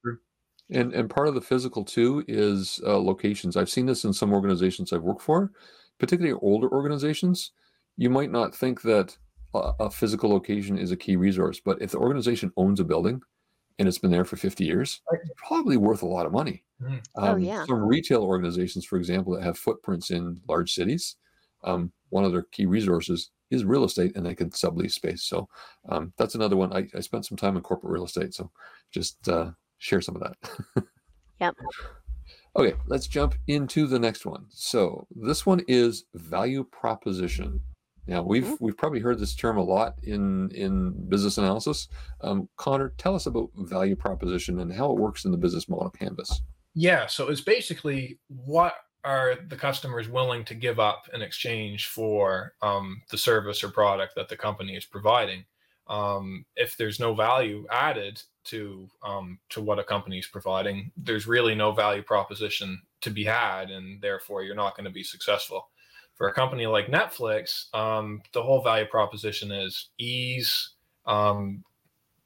And 0.70 0.92
and 0.92 1.10
part 1.10 1.28
of 1.28 1.34
the 1.34 1.40
physical 1.40 1.84
too 1.84 2.24
is 2.28 2.80
uh, 2.86 2.98
locations. 2.98 3.56
I've 3.56 3.70
seen 3.70 3.86
this 3.86 4.04
in 4.04 4.12
some 4.12 4.32
organizations 4.32 4.92
I've 4.92 5.02
worked 5.02 5.22
for, 5.22 5.52
particularly 5.98 6.38
older 6.42 6.68
organizations. 6.70 7.52
You 7.96 8.10
might 8.10 8.30
not 8.30 8.54
think 8.54 8.82
that 8.82 9.16
a, 9.54 9.72
a 9.80 9.90
physical 9.90 10.30
location 10.30 10.78
is 10.78 10.90
a 10.90 10.96
key 10.96 11.16
resource, 11.16 11.60
but 11.64 11.80
if 11.82 11.90
the 11.90 11.98
organization 11.98 12.52
owns 12.56 12.80
a 12.80 12.84
building 12.84 13.20
and 13.80 13.88
it's 13.88 13.98
been 13.98 14.10
there 14.10 14.26
for 14.26 14.36
50 14.36 14.62
years, 14.62 15.00
it's 15.10 15.30
probably 15.36 15.78
worth 15.78 16.02
a 16.02 16.06
lot 16.06 16.26
of 16.26 16.32
money. 16.32 16.62
Oh, 17.16 17.32
Um, 17.32 17.40
yeah. 17.40 17.64
Some 17.64 17.82
retail 17.82 18.22
organizations, 18.22 18.84
for 18.84 18.98
example, 18.98 19.34
that 19.34 19.42
have 19.42 19.58
footprints 19.58 20.10
in 20.10 20.40
large 20.46 20.72
cities, 20.74 21.16
um, 21.64 21.90
one 22.10 22.24
of 22.24 22.32
their 22.32 22.42
key 22.42 22.66
resources 22.66 23.30
is 23.50 23.64
real 23.64 23.84
estate, 23.84 24.14
and 24.16 24.24
they 24.24 24.34
can 24.34 24.50
sublease 24.50 24.92
space. 24.92 25.22
So 25.24 25.48
um, 25.88 26.12
that's 26.18 26.34
another 26.34 26.56
one. 26.56 26.72
I, 26.74 26.88
I 26.94 27.00
spent 27.00 27.24
some 27.24 27.38
time 27.38 27.56
in 27.56 27.62
corporate 27.62 27.92
real 27.92 28.04
estate, 28.04 28.34
so 28.34 28.50
just 28.90 29.26
uh, 29.28 29.52
share 29.78 30.02
some 30.02 30.14
of 30.16 30.22
that. 30.22 30.84
Yep. 31.40 31.56
Okay, 32.54 32.74
let's 32.86 33.06
jump 33.06 33.34
into 33.46 33.86
the 33.86 33.98
next 33.98 34.26
one. 34.26 34.44
So 34.50 35.06
this 35.16 35.46
one 35.46 35.62
is 35.68 36.04
value 36.12 36.64
proposition. 36.64 37.62
Now 38.10 38.22
we've 38.22 38.42
Mhm. 38.44 38.60
we've 38.60 38.76
probably 38.76 38.98
heard 38.98 39.20
this 39.20 39.36
term 39.36 39.56
a 39.56 39.62
lot 39.62 39.94
in 40.02 40.50
in 40.50 41.08
business 41.08 41.38
analysis. 41.38 41.86
Um, 42.20 42.48
Connor, 42.56 42.92
tell 42.98 43.14
us 43.14 43.26
about 43.26 43.50
value 43.54 43.94
proposition 43.94 44.58
and 44.58 44.72
how 44.72 44.90
it 44.90 44.98
works 44.98 45.24
in 45.24 45.30
the 45.30 45.38
business 45.38 45.68
model 45.68 45.90
canvas. 45.90 46.42
Yeah, 46.74 47.06
so 47.06 47.28
it's 47.28 47.40
basically 47.40 48.18
what 48.26 48.74
are 49.04 49.36
the 49.46 49.56
customers 49.56 50.08
willing 50.08 50.44
to 50.46 50.54
give 50.54 50.80
up 50.80 51.08
in 51.14 51.22
exchange 51.22 51.86
for 51.86 52.54
um, 52.62 53.00
the 53.10 53.16
service 53.16 53.62
or 53.62 53.70
product 53.70 54.16
that 54.16 54.28
the 54.28 54.36
company 54.36 54.76
is 54.76 54.84
providing. 54.84 55.44
Um, 55.86 56.44
if 56.56 56.76
there's 56.76 57.00
no 57.00 57.14
value 57.14 57.64
added 57.70 58.20
to 58.46 58.88
um, 59.04 59.38
to 59.50 59.60
what 59.60 59.78
a 59.78 59.84
company 59.84 60.18
is 60.18 60.26
providing, 60.26 60.90
there's 60.96 61.28
really 61.28 61.54
no 61.54 61.70
value 61.70 62.02
proposition 62.02 62.82
to 63.02 63.10
be 63.10 63.24
had, 63.24 63.70
and 63.70 64.02
therefore 64.02 64.42
you're 64.42 64.56
not 64.56 64.74
going 64.76 64.84
to 64.84 64.90
be 64.90 65.04
successful. 65.04 65.70
For 66.20 66.28
a 66.28 66.34
company 66.34 66.66
like 66.66 66.88
Netflix, 66.88 67.74
um, 67.74 68.20
the 68.34 68.42
whole 68.42 68.62
value 68.62 68.84
proposition 68.84 69.50
is 69.50 69.88
ease, 69.98 70.74
um, 71.06 71.64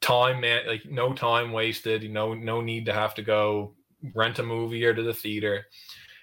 time, 0.01 0.41
man, 0.41 0.67
like 0.67 0.81
no 0.85 1.13
time 1.13 1.53
wasted, 1.53 2.03
no 2.11 2.33
no 2.33 2.59
need 2.59 2.85
to 2.87 2.93
have 2.93 3.15
to 3.15 3.21
go 3.21 3.73
rent 4.13 4.39
a 4.39 4.43
movie 4.43 4.83
or 4.83 4.93
to 4.93 5.01
the 5.01 5.13
theater. 5.13 5.67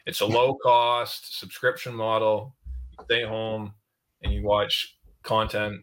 It's 0.05 0.21
a 0.21 0.27
low 0.27 0.55
cost 0.63 1.39
subscription 1.39 1.95
model. 1.95 2.55
You 2.91 3.05
stay 3.07 3.25
home 3.25 3.73
and 4.23 4.35
you 4.35 4.43
watch 4.43 4.99
content, 5.23 5.81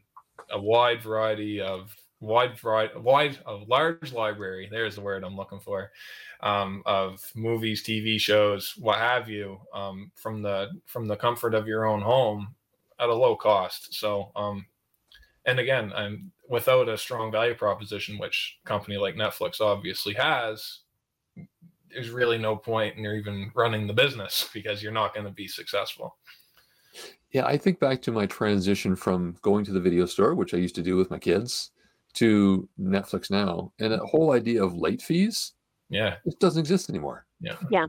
a 0.51 0.61
wide 0.61 1.01
variety 1.01 1.59
of 1.59 1.95
wide 2.19 2.57
variety, 2.59 2.97
wide 2.99 3.39
a 3.45 3.55
large 3.67 4.13
library. 4.13 4.67
There's 4.69 4.95
the 4.95 5.01
word 5.01 5.23
I'm 5.23 5.35
looking 5.35 5.59
for, 5.59 5.91
um, 6.41 6.83
of 6.85 7.19
movies, 7.35 7.83
TV 7.83 8.19
shows, 8.19 8.73
what 8.77 8.97
have 8.97 9.29
you, 9.29 9.59
um, 9.73 10.11
from 10.15 10.41
the 10.41 10.69
from 10.85 11.07
the 11.07 11.15
comfort 11.15 11.53
of 11.53 11.67
your 11.67 11.85
own 11.85 12.01
home 12.01 12.55
at 12.99 13.09
a 13.09 13.13
low 13.13 13.35
cost. 13.35 13.93
So, 13.93 14.31
um, 14.35 14.65
and 15.45 15.59
again, 15.59 15.93
I'm 15.95 16.31
without 16.49 16.89
a 16.89 16.97
strong 16.97 17.31
value 17.31 17.55
proposition, 17.55 18.17
which 18.17 18.57
company 18.65 18.97
like 18.97 19.15
Netflix 19.15 19.61
obviously 19.61 20.13
has, 20.15 20.79
there's 21.91 22.09
really 22.09 22.37
no 22.37 22.55
point 22.55 22.97
in 22.97 23.05
even 23.05 23.51
running 23.55 23.87
the 23.87 23.93
business 23.93 24.49
because 24.53 24.83
you're 24.83 24.91
not 24.91 25.13
going 25.13 25.25
to 25.25 25.31
be 25.31 25.47
successful. 25.47 26.17
Yeah, 27.31 27.45
I 27.45 27.57
think 27.57 27.79
back 27.79 28.01
to 28.03 28.11
my 28.11 28.25
transition 28.25 28.95
from 28.95 29.37
going 29.43 29.63
to 29.65 29.71
the 29.71 29.79
video 29.79 30.07
store, 30.07 30.33
which 30.33 30.55
I 30.55 30.57
used 30.57 30.75
to 30.75 30.81
do 30.81 30.97
with 30.97 31.11
my 31.11 31.19
kids, 31.19 31.69
to 32.19 32.67
Netflix 32.79 33.29
now, 33.29 33.71
and 33.79 33.91
that 33.91 33.99
whole 33.99 34.31
idea 34.31 34.63
of 34.63 34.75
late 34.75 35.01
fees 35.01 35.53
Yeah, 35.89 36.15
it 36.25 36.39
doesn't 36.39 36.59
exist 36.59 36.89
anymore. 36.89 37.25
yeah, 37.41 37.55
Yeah. 37.71 37.85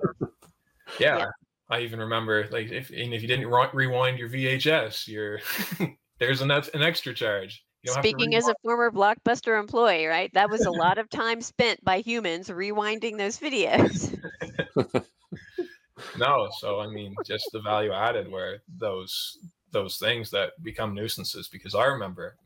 yeah. 0.99 1.27
I 1.69 1.81
even 1.81 2.01
remember 2.01 2.49
like 2.51 2.73
if 2.73 2.91
and 2.91 3.15
if 3.15 3.23
you 3.23 3.29
didn't 3.29 3.47
re- 3.47 3.69
rewind 3.73 4.19
your 4.19 4.29
VHS, 4.29 5.07
you're 5.07 5.39
there's 6.19 6.41
an 6.41 6.51
an 6.51 6.83
extra 6.83 7.15
charge. 7.15 7.65
You 7.83 7.89
don't 7.89 7.97
have 7.97 8.03
to 8.05 8.09
speaking 8.11 8.35
as 8.35 8.49
a 8.49 8.55
former 8.63 8.91
blockbuster 8.91 9.59
employee 9.59 10.07
right 10.07 10.31
that 10.35 10.51
was 10.51 10.67
a 10.67 10.71
lot 10.71 10.99
of 10.99 11.09
time 11.09 11.41
spent 11.41 11.83
by 11.83 12.01
humans 12.01 12.49
rewinding 12.51 13.17
those 13.17 13.39
videos 13.39 14.19
No, 16.19 16.49
so 16.59 16.81
I 16.81 16.87
mean, 16.89 17.15
just 17.27 17.49
the 17.53 17.61
value 17.61 17.93
added 17.93 18.31
where 18.31 18.63
those 18.79 19.39
those 19.71 19.99
things 19.99 20.31
that 20.31 20.53
become 20.63 20.95
nuisances. 20.95 21.49
Because 21.49 21.75
I 21.75 21.85
remember 21.87 22.37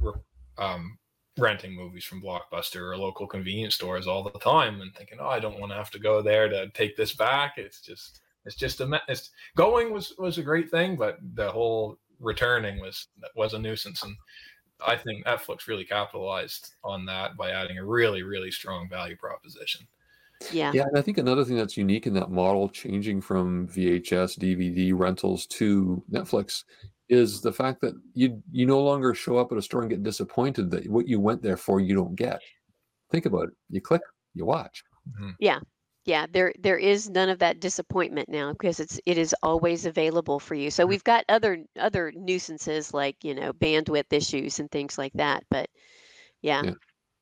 re- 0.00 0.12
um, 0.58 0.98
renting 1.38 1.74
movies 1.74 2.04
from 2.04 2.22
Blockbuster 2.22 2.92
or 2.92 2.96
local 2.96 3.26
convenience 3.26 3.74
stores 3.74 4.06
all 4.06 4.22
the 4.22 4.38
time, 4.38 4.80
and 4.80 4.94
thinking, 4.94 5.18
"Oh, 5.20 5.28
I 5.28 5.40
don't 5.40 5.58
want 5.58 5.72
to 5.72 5.76
have 5.76 5.90
to 5.92 5.98
go 5.98 6.22
there 6.22 6.48
to 6.48 6.68
take 6.70 6.96
this 6.96 7.14
back." 7.14 7.54
It's 7.58 7.80
just, 7.80 8.20
it's 8.44 8.56
just 8.56 8.80
a, 8.80 8.86
me- 8.86 8.98
it's 9.08 9.30
going 9.56 9.92
was 9.92 10.14
was 10.18 10.38
a 10.38 10.42
great 10.42 10.70
thing, 10.70 10.96
but 10.96 11.18
the 11.34 11.50
whole 11.50 11.98
returning 12.20 12.80
was 12.80 13.08
was 13.34 13.54
a 13.54 13.58
nuisance, 13.58 14.02
and 14.02 14.16
I 14.86 14.96
think 14.96 15.26
Netflix 15.26 15.66
really 15.66 15.84
capitalized 15.84 16.74
on 16.84 17.04
that 17.06 17.36
by 17.36 17.50
adding 17.50 17.78
a 17.78 17.84
really 17.84 18.22
really 18.22 18.50
strong 18.50 18.88
value 18.88 19.16
proposition. 19.16 19.86
yeah 20.52 20.70
Yeah, 20.72 20.84
and 20.84 20.98
I 20.98 21.02
think 21.02 21.18
another 21.18 21.44
thing 21.44 21.56
that's 21.56 21.76
unique 21.76 22.06
in 22.06 22.14
that 22.14 22.30
model, 22.30 22.68
changing 22.68 23.20
from 23.20 23.68
VHS, 23.68 24.38
DVD 24.38 24.92
rentals 24.96 25.46
to 25.46 26.02
Netflix, 26.10 26.64
is 27.08 27.40
the 27.40 27.52
fact 27.52 27.80
that 27.82 27.94
you 28.14 28.42
you 28.50 28.66
no 28.66 28.80
longer 28.82 29.14
show 29.14 29.36
up 29.36 29.52
at 29.52 29.58
a 29.58 29.62
store 29.62 29.82
and 29.82 29.90
get 29.90 30.02
disappointed 30.02 30.70
that 30.70 30.88
what 30.88 31.06
you 31.06 31.20
went 31.20 31.42
there 31.42 31.56
for 31.56 31.80
you 31.80 31.94
don't 31.94 32.14
get. 32.14 32.40
Think 33.10 33.26
about 33.26 33.44
it. 33.48 33.54
You 33.70 33.80
click, 33.80 34.02
you 34.34 34.44
watch. 34.46 34.82
Mhm. 35.10 35.34
yeah 36.06 36.26
there 36.32 36.52
there 36.58 36.76
is 36.78 37.08
none 37.10 37.28
of 37.30 37.38
that 37.38 37.60
disappointment 37.60 38.28
now 38.28 38.52
because 38.52 38.78
it's 38.80 38.98
it 39.06 39.16
is 39.18 39.34
always 39.42 39.86
available 39.86 40.38
for 40.38 40.54
you 40.54 40.70
so 40.70 40.84
we've 40.86 41.04
got 41.04 41.24
other 41.28 41.64
other 41.78 42.12
nuisances 42.16 42.92
like 42.94 43.16
you 43.24 43.34
know 43.34 43.52
bandwidth 43.54 44.10
issues 44.12 44.60
and 44.60 44.70
things 44.70 44.98
like 44.98 45.12
that 45.14 45.44
but 45.50 45.68
yeah, 46.42 46.62
Yeah. 46.62 46.74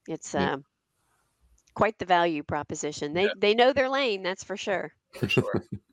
it's 0.08 0.34
Yeah. 0.34 0.52
um 0.54 0.64
quite 1.74 1.98
the 1.98 2.04
value 2.06 2.42
proposition 2.42 3.14
they 3.14 3.24
Yeah. 3.24 3.34
they 3.38 3.54
know 3.54 3.72
their 3.72 3.88
lane 3.88 4.22
that's 4.22 4.44
for 4.44 4.56
sure 4.56 4.92
For 5.14 5.28
sure. 5.28 5.64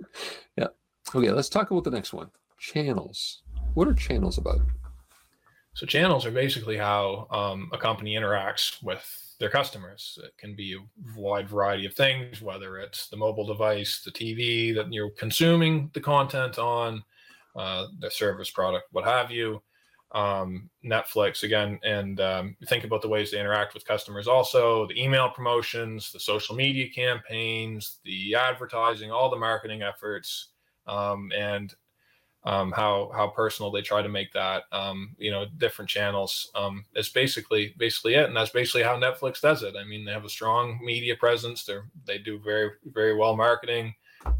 Okay, 1.15 1.31
let's 1.31 1.49
talk 1.49 1.71
about 1.71 1.83
the 1.85 1.89
next 1.91 2.13
one. 2.13 2.29
Channels. 2.59 3.41
What 3.79 3.87
are 3.87 3.93
channels 3.93 4.37
about? 4.37 4.59
So 5.73 5.85
channels 5.85 6.25
are 6.25 6.31
basically 6.31 6.75
how 6.75 7.27
um, 7.31 7.69
a 7.71 7.77
company 7.77 8.15
interacts 8.15 8.83
with 8.83 9.37
their 9.39 9.49
customers. 9.49 10.19
It 10.21 10.33
can 10.37 10.53
be 10.53 10.73
a 10.73 11.17
wide 11.17 11.47
variety 11.47 11.85
of 11.85 11.93
things, 11.93 12.41
whether 12.41 12.77
it's 12.77 13.07
the 13.07 13.15
mobile 13.15 13.47
device, 13.47 14.01
the 14.03 14.11
TV 14.11 14.75
that 14.75 14.91
you're 14.91 15.11
consuming 15.11 15.89
the 15.93 16.01
content 16.01 16.59
on, 16.59 17.01
uh, 17.55 17.85
the 17.99 18.11
service 18.11 18.49
product, 18.49 18.89
what 18.91 19.05
have 19.05 19.31
you. 19.31 19.61
Um, 20.11 20.69
Netflix 20.83 21.43
again, 21.43 21.79
and 21.81 22.19
um, 22.19 22.57
think 22.67 22.83
about 22.83 23.01
the 23.01 23.07
ways 23.07 23.31
they 23.31 23.39
interact 23.39 23.73
with 23.73 23.85
customers. 23.85 24.27
Also, 24.27 24.87
the 24.87 25.01
email 25.01 25.29
promotions, 25.29 26.11
the 26.11 26.19
social 26.19 26.53
media 26.53 26.89
campaigns, 26.89 27.99
the 28.03 28.35
advertising, 28.35 29.09
all 29.09 29.29
the 29.29 29.37
marketing 29.37 29.83
efforts, 29.83 30.49
um, 30.85 31.31
and 31.33 31.75
um, 32.45 32.71
how 32.71 33.11
how 33.13 33.27
personal 33.27 33.71
they 33.71 33.81
try 33.81 34.01
to 34.01 34.09
make 34.09 34.31
that. 34.33 34.63
Um, 34.71 35.15
you 35.17 35.31
know, 35.31 35.45
different 35.57 35.89
channels. 35.89 36.51
Um, 36.55 36.85
it's 36.95 37.09
basically 37.09 37.73
basically 37.77 38.15
it, 38.15 38.25
and 38.25 38.35
that's 38.35 38.51
basically 38.51 38.83
how 38.83 38.97
Netflix 38.97 39.41
does 39.41 39.63
it. 39.63 39.75
I 39.79 39.83
mean, 39.83 40.05
they 40.05 40.11
have 40.11 40.25
a 40.25 40.29
strong 40.29 40.79
media 40.83 41.15
presence. 41.15 41.65
They 41.65 41.77
they 42.05 42.17
do 42.17 42.39
very 42.39 42.71
very 42.85 43.15
well 43.15 43.35
marketing. 43.35 43.95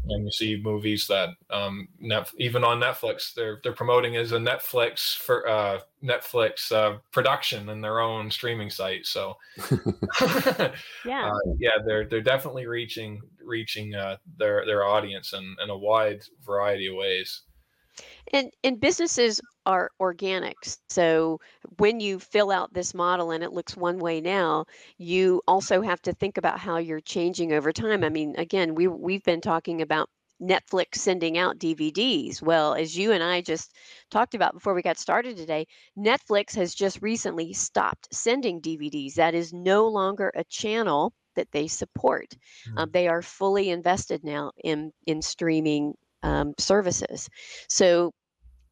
and 0.08 0.24
you 0.24 0.30
see 0.30 0.60
movies 0.62 1.06
that 1.06 1.30
um, 1.50 1.88
Net, 1.98 2.30
even 2.38 2.64
on 2.64 2.80
Netflix, 2.80 3.34
they're 3.34 3.60
they're 3.62 3.72
promoting 3.72 4.16
as 4.16 4.32
a 4.32 4.38
Netflix 4.38 5.16
for 5.16 5.48
uh, 5.48 5.80
Netflix 6.02 6.72
uh, 6.72 6.98
production 7.12 7.68
in 7.68 7.80
their 7.80 8.00
own 8.00 8.30
streaming 8.30 8.70
site. 8.70 9.06
So 9.06 9.36
yeah, 11.04 11.30
uh, 11.30 11.52
yeah, 11.58 11.78
they're 11.84 12.06
they're 12.06 12.20
definitely 12.20 12.66
reaching 12.66 13.20
reaching 13.42 13.94
uh, 13.94 14.16
their 14.38 14.64
their 14.66 14.84
audience 14.84 15.32
in, 15.32 15.56
in 15.62 15.70
a 15.70 15.76
wide 15.76 16.22
variety 16.44 16.88
of 16.88 16.96
ways. 16.96 17.42
And 18.32 18.50
and 18.64 18.80
businesses 18.80 19.40
are 19.66 19.90
organics. 20.00 20.78
So 20.88 21.40
when 21.78 22.00
you 22.00 22.18
fill 22.18 22.50
out 22.50 22.72
this 22.72 22.94
model 22.94 23.30
and 23.30 23.44
it 23.44 23.52
looks 23.52 23.76
one 23.76 23.98
way 23.98 24.20
now, 24.20 24.66
you 24.98 25.42
also 25.46 25.82
have 25.82 26.00
to 26.02 26.12
think 26.12 26.38
about 26.38 26.58
how 26.58 26.78
you're 26.78 27.00
changing 27.00 27.52
over 27.52 27.72
time. 27.72 28.04
I 28.04 28.08
mean, 28.08 28.34
again, 28.38 28.74
we 28.74 28.86
we've 28.86 29.24
been 29.24 29.40
talking 29.40 29.82
about 29.82 30.08
Netflix 30.40 30.96
sending 30.96 31.36
out 31.36 31.58
DVDs. 31.58 32.40
Well, 32.40 32.74
as 32.74 32.96
you 32.96 33.12
and 33.12 33.22
I 33.22 33.42
just 33.42 33.74
talked 34.10 34.34
about 34.34 34.54
before 34.54 34.74
we 34.74 34.82
got 34.82 34.98
started 34.98 35.36
today, 35.36 35.66
Netflix 35.98 36.54
has 36.54 36.74
just 36.74 37.02
recently 37.02 37.52
stopped 37.52 38.08
sending 38.12 38.60
DVDs. 38.60 39.14
That 39.14 39.34
is 39.34 39.52
no 39.52 39.86
longer 39.88 40.32
a 40.34 40.44
channel 40.44 41.12
that 41.36 41.52
they 41.52 41.68
support. 41.68 42.28
Mm-hmm. 42.68 42.78
Um, 42.78 42.90
they 42.92 43.08
are 43.08 43.22
fully 43.22 43.70
invested 43.70 44.24
now 44.24 44.52
in 44.64 44.92
in 45.06 45.22
streaming 45.22 45.94
um, 46.22 46.54
services. 46.58 47.28
So 47.68 48.12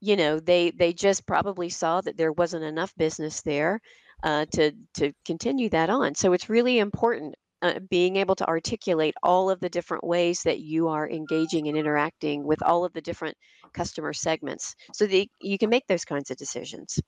you 0.01 0.17
know 0.17 0.39
they 0.41 0.71
they 0.73 0.93
just 0.93 1.27
probably 1.27 1.69
saw 1.69 2.01
that 2.01 2.17
there 2.17 2.33
wasn't 2.33 2.65
enough 2.65 2.95
business 2.97 3.43
there 3.43 3.81
uh, 4.23 4.47
to 4.53 4.73
to 4.95 5.13
continue 5.25 5.69
that 5.69 5.91
on 5.91 6.15
so 6.15 6.33
it's 6.33 6.49
really 6.49 6.79
important 6.79 7.35
uh, 7.63 7.81
being 7.91 8.17
able 8.17 8.37
to 8.37 8.47
articulate 8.47 9.15
all 9.23 9.51
of 9.51 9.59
the 9.61 9.69
different 9.69 10.05
ways 10.05 10.43
that 10.45 10.61
you 10.61 10.87
are 10.87 11.11
engaging 11.11 11.67
and 11.67 11.77
interacting 11.77 12.45
with 12.45 12.63
all 12.63 12.85
of 12.85 12.93
the 12.93 13.01
different 13.01 13.37
customer 13.73 14.13
segments 14.13 14.77
so 14.93 15.07
that 15.07 15.27
you 15.41 15.59
can 15.59 15.69
make 15.69 15.87
those 15.89 16.05
kinds 16.05 16.31
of 16.31 16.37
decisions 16.37 17.01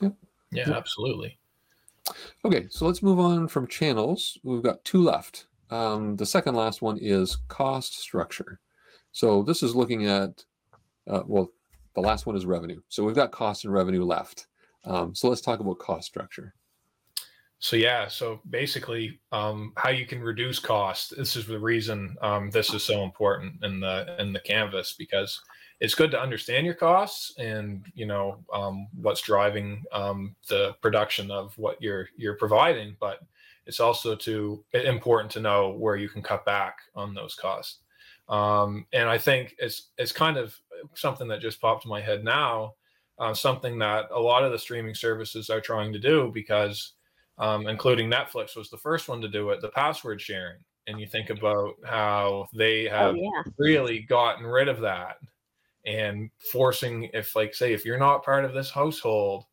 yep. 0.00 0.12
yeah 0.52 0.68
yep. 0.68 0.76
absolutely 0.76 1.38
okay 2.44 2.66
so 2.68 2.86
let's 2.86 3.02
move 3.02 3.18
on 3.18 3.48
from 3.48 3.66
channels 3.66 4.38
we've 4.42 4.62
got 4.62 4.84
two 4.84 5.02
left 5.02 5.46
um, 5.70 6.16
the 6.16 6.26
second 6.26 6.54
last 6.54 6.82
one 6.82 6.98
is 6.98 7.38
cost 7.48 7.98
structure 7.98 8.60
so 9.14 9.44
this 9.44 9.62
is 9.62 9.74
looking 9.74 10.06
at 10.06 10.44
uh, 11.08 11.22
well 11.26 11.50
the 11.94 12.00
last 12.00 12.26
one 12.26 12.36
is 12.36 12.44
revenue. 12.44 12.80
So 12.88 13.04
we've 13.04 13.14
got 13.14 13.30
cost 13.30 13.64
and 13.64 13.72
revenue 13.72 14.04
left. 14.04 14.48
Um, 14.84 15.14
so 15.14 15.28
let's 15.28 15.40
talk 15.40 15.60
about 15.60 15.78
cost 15.78 16.06
structure. 16.08 16.54
So 17.60 17.76
yeah, 17.76 18.08
so 18.08 18.40
basically, 18.50 19.20
um, 19.32 19.72
how 19.76 19.90
you 19.90 20.04
can 20.04 20.20
reduce 20.20 20.58
cost. 20.58 21.16
This 21.16 21.36
is 21.36 21.46
the 21.46 21.58
reason 21.58 22.16
um, 22.20 22.50
this 22.50 22.74
is 22.74 22.82
so 22.82 23.04
important 23.04 23.64
in 23.64 23.80
the 23.80 24.16
in 24.18 24.32
the 24.32 24.40
canvas 24.40 24.94
because 24.98 25.40
it's 25.80 25.94
good 25.94 26.10
to 26.10 26.20
understand 26.20 26.66
your 26.66 26.74
costs 26.74 27.32
and 27.38 27.86
you 27.94 28.06
know 28.06 28.38
um, 28.52 28.88
what's 29.00 29.22
driving 29.22 29.84
um, 29.92 30.34
the 30.48 30.74
production 30.82 31.30
of 31.30 31.56
what 31.56 31.80
you're 31.80 32.08
you're 32.16 32.34
providing, 32.34 32.96
but 33.00 33.20
it's 33.66 33.80
also 33.80 34.14
to 34.16 34.62
important 34.72 35.30
to 35.30 35.40
know 35.40 35.70
where 35.70 35.96
you 35.96 36.08
can 36.08 36.22
cut 36.22 36.44
back 36.44 36.78
on 36.94 37.14
those 37.14 37.34
costs. 37.34 37.78
Um, 38.28 38.86
and 38.92 39.08
I 39.08 39.18
think 39.18 39.54
it's 39.58 39.90
it's 39.98 40.12
kind 40.12 40.36
of 40.36 40.58
something 40.94 41.28
that 41.28 41.40
just 41.40 41.60
popped 41.60 41.84
in 41.84 41.90
my 41.90 42.00
head 42.00 42.24
now, 42.24 42.74
uh, 43.18 43.34
something 43.34 43.78
that 43.78 44.06
a 44.10 44.20
lot 44.20 44.44
of 44.44 44.52
the 44.52 44.58
streaming 44.58 44.94
services 44.94 45.50
are 45.50 45.60
trying 45.60 45.92
to 45.92 45.98
do 45.98 46.30
because, 46.32 46.92
um, 47.38 47.66
including 47.66 48.10
Netflix 48.10 48.56
was 48.56 48.70
the 48.70 48.78
first 48.78 49.08
one 49.08 49.20
to 49.20 49.28
do 49.28 49.50
it, 49.50 49.60
the 49.60 49.68
password 49.68 50.20
sharing. 50.20 50.58
And 50.86 51.00
you 51.00 51.06
think 51.06 51.30
about 51.30 51.74
how 51.84 52.46
they 52.54 52.88
oh, 52.88 52.92
have 52.92 53.14
oh, 53.14 53.18
yeah. 53.18 53.42
really 53.58 54.00
gotten 54.00 54.44
rid 54.44 54.68
of 54.68 54.80
that 54.80 55.16
and 55.86 56.30
forcing, 56.52 57.10
if 57.12 57.36
like 57.36 57.54
say, 57.54 57.72
if 57.72 57.84
you're 57.84 57.98
not 57.98 58.24
part 58.24 58.44
of 58.44 58.54
this 58.54 58.70
household, 58.70 59.44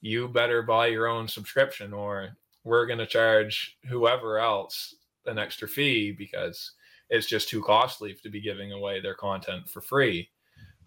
you 0.00 0.28
better 0.28 0.62
buy 0.62 0.88
your 0.88 1.06
own 1.06 1.28
subscription 1.28 1.92
or 1.92 2.36
we're 2.64 2.86
going 2.86 2.98
to 2.98 3.06
charge 3.06 3.78
whoever 3.88 4.38
else 4.38 4.94
an 5.26 5.38
extra 5.38 5.68
fee 5.68 6.12
because 6.12 6.72
it's 7.12 7.26
just 7.26 7.48
too 7.48 7.62
costly 7.62 8.14
to 8.22 8.30
be 8.30 8.40
giving 8.40 8.72
away 8.72 9.00
their 9.00 9.14
content 9.14 9.68
for 9.68 9.82
free. 9.82 10.30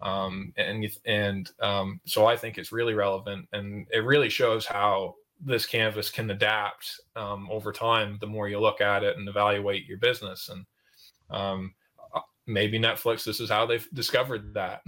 Um, 0.02 0.52
and 0.58 0.84
and 1.06 1.50
um, 1.62 2.00
so 2.04 2.26
I 2.26 2.36
think 2.36 2.58
it's 2.58 2.72
really 2.72 2.92
relevant, 2.92 3.48
and 3.52 3.86
it 3.92 4.04
really 4.04 4.28
shows 4.28 4.66
how 4.66 5.14
this 5.40 5.64
canvas 5.64 6.10
can 6.10 6.30
adapt 6.30 7.00
um, 7.14 7.48
over 7.50 7.72
time. 7.72 8.18
The 8.20 8.26
more 8.26 8.48
you 8.48 8.60
look 8.60 8.80
at 8.80 9.04
it 9.04 9.16
and 9.16 9.28
evaluate 9.28 9.86
your 9.86 9.98
business, 9.98 10.50
and 10.50 10.66
um, 11.30 11.74
uh, 12.14 12.20
maybe 12.46 12.78
Netflix, 12.78 13.24
this 13.24 13.40
is 13.40 13.48
how 13.48 13.64
they've 13.64 13.88
discovered 13.94 14.52
that. 14.52 14.82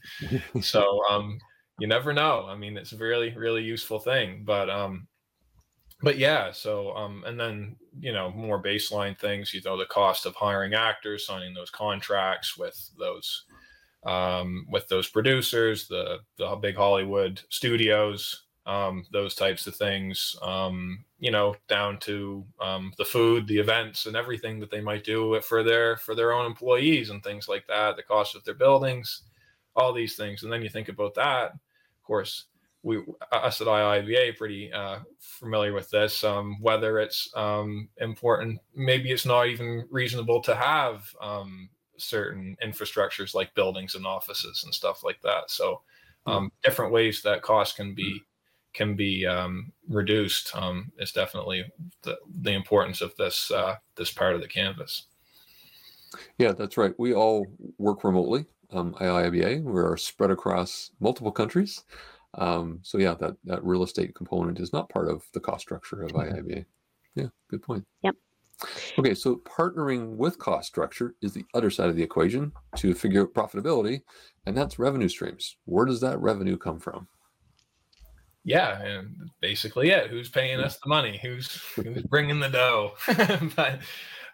so 0.60 1.00
um, 1.10 1.38
you 1.80 1.88
never 1.88 2.12
know. 2.12 2.46
I 2.46 2.56
mean, 2.56 2.76
it's 2.76 2.92
a 2.92 2.98
really 2.98 3.34
really 3.34 3.62
useful 3.62 3.98
thing, 3.98 4.42
but 4.44 4.70
um, 4.70 5.08
but 6.04 6.18
yeah, 6.18 6.52
so 6.52 6.94
um, 6.94 7.24
and 7.26 7.38
then 7.40 7.76
you 7.98 8.12
know 8.12 8.30
more 8.30 8.62
baseline 8.62 9.18
things. 9.18 9.52
You 9.54 9.60
know 9.64 9.76
the 9.76 9.86
cost 9.86 10.26
of 10.26 10.34
hiring 10.34 10.74
actors, 10.74 11.26
signing 11.26 11.54
those 11.54 11.70
contracts 11.70 12.56
with 12.56 12.90
those 12.98 13.44
um, 14.04 14.66
with 14.70 14.86
those 14.88 15.08
producers, 15.08 15.88
the 15.88 16.18
the 16.36 16.54
big 16.56 16.76
Hollywood 16.76 17.40
studios, 17.48 18.44
um, 18.66 19.04
those 19.12 19.34
types 19.34 19.66
of 19.66 19.76
things. 19.76 20.36
Um, 20.42 21.04
you 21.18 21.30
know, 21.30 21.56
down 21.68 21.98
to 22.00 22.44
um, 22.60 22.92
the 22.98 23.04
food, 23.04 23.46
the 23.48 23.58
events, 23.58 24.04
and 24.06 24.14
everything 24.14 24.60
that 24.60 24.70
they 24.70 24.82
might 24.82 25.04
do 25.04 25.40
for 25.40 25.62
their 25.62 25.96
for 25.96 26.14
their 26.14 26.32
own 26.32 26.46
employees 26.46 27.10
and 27.10 27.22
things 27.22 27.48
like 27.48 27.66
that. 27.68 27.96
The 27.96 28.02
cost 28.02 28.36
of 28.36 28.44
their 28.44 28.54
buildings, 28.54 29.22
all 29.74 29.92
these 29.92 30.16
things, 30.16 30.42
and 30.42 30.52
then 30.52 30.62
you 30.62 30.68
think 30.68 30.88
about 30.88 31.14
that. 31.14 31.52
Of 31.52 32.02
course, 32.06 32.44
we 32.84 33.02
us 33.32 33.60
at 33.60 33.66
IIBA 33.66 34.36
pretty 34.36 34.72
uh, 34.72 34.98
familiar 35.18 35.72
with 35.72 35.90
this. 35.90 36.22
Um, 36.22 36.58
whether 36.60 37.00
it's 37.00 37.30
um, 37.34 37.88
important, 37.96 38.60
maybe 38.76 39.10
it's 39.10 39.26
not 39.26 39.48
even 39.48 39.86
reasonable 39.90 40.40
to 40.42 40.54
have 40.54 41.02
um, 41.20 41.70
certain 41.96 42.56
infrastructures 42.64 43.34
like 43.34 43.54
buildings 43.54 43.94
and 43.94 44.06
offices 44.06 44.62
and 44.64 44.74
stuff 44.74 45.02
like 45.02 45.20
that. 45.22 45.50
So 45.50 45.80
hmm. 46.26 46.32
um, 46.32 46.52
different 46.62 46.92
ways 46.92 47.22
that 47.22 47.42
cost 47.42 47.76
can 47.76 47.94
be 47.94 48.22
can 48.74 48.94
be 48.94 49.24
um, 49.24 49.72
reduced 49.88 50.54
um, 50.54 50.92
is 50.98 51.12
definitely 51.12 51.64
the, 52.02 52.18
the 52.42 52.52
importance 52.52 53.00
of 53.00 53.16
this 53.16 53.50
uh, 53.50 53.76
this 53.96 54.10
part 54.12 54.34
of 54.34 54.42
the 54.42 54.48
canvas. 54.48 55.06
Yeah, 56.38 56.52
that's 56.52 56.76
right. 56.76 56.92
We 56.98 57.14
all 57.14 57.46
work 57.78 58.04
remotely. 58.04 58.44
Um, 58.72 58.94
IIBA, 58.94 59.62
we're 59.62 59.96
spread 59.96 60.30
across 60.30 60.90
multiple 61.00 61.32
countries. 61.32 61.84
Um, 62.38 62.80
so 62.82 62.98
yeah, 62.98 63.14
that 63.14 63.36
that 63.44 63.64
real 63.64 63.82
estate 63.82 64.14
component 64.14 64.58
is 64.60 64.72
not 64.72 64.88
part 64.88 65.08
of 65.08 65.24
the 65.32 65.40
cost 65.40 65.62
structure 65.62 66.02
of 66.02 66.12
mm-hmm. 66.12 66.36
IIBA. 66.36 66.64
Yeah, 67.14 67.28
good 67.48 67.62
point. 67.62 67.84
Yep. 68.02 68.16
Okay, 68.98 69.14
so 69.14 69.36
partnering 69.44 70.16
with 70.16 70.38
cost 70.38 70.68
structure 70.68 71.14
is 71.20 71.32
the 71.32 71.44
other 71.54 71.70
side 71.70 71.88
of 71.88 71.96
the 71.96 72.02
equation 72.02 72.52
to 72.76 72.94
figure 72.94 73.22
out 73.22 73.34
profitability, 73.34 74.02
and 74.46 74.56
that's 74.56 74.78
revenue 74.78 75.08
streams. 75.08 75.56
Where 75.64 75.84
does 75.84 76.00
that 76.00 76.20
revenue 76.20 76.56
come 76.56 76.78
from? 76.78 77.08
Yeah, 78.44 78.80
and 78.82 79.30
basically 79.40 79.90
it. 79.90 80.10
Who's 80.10 80.28
paying 80.28 80.60
us 80.60 80.78
the 80.78 80.88
money? 80.88 81.18
Who's 81.22 81.50
who's 81.74 82.02
bringing 82.02 82.40
the 82.40 82.48
dough? 82.48 82.92
but 83.56 83.80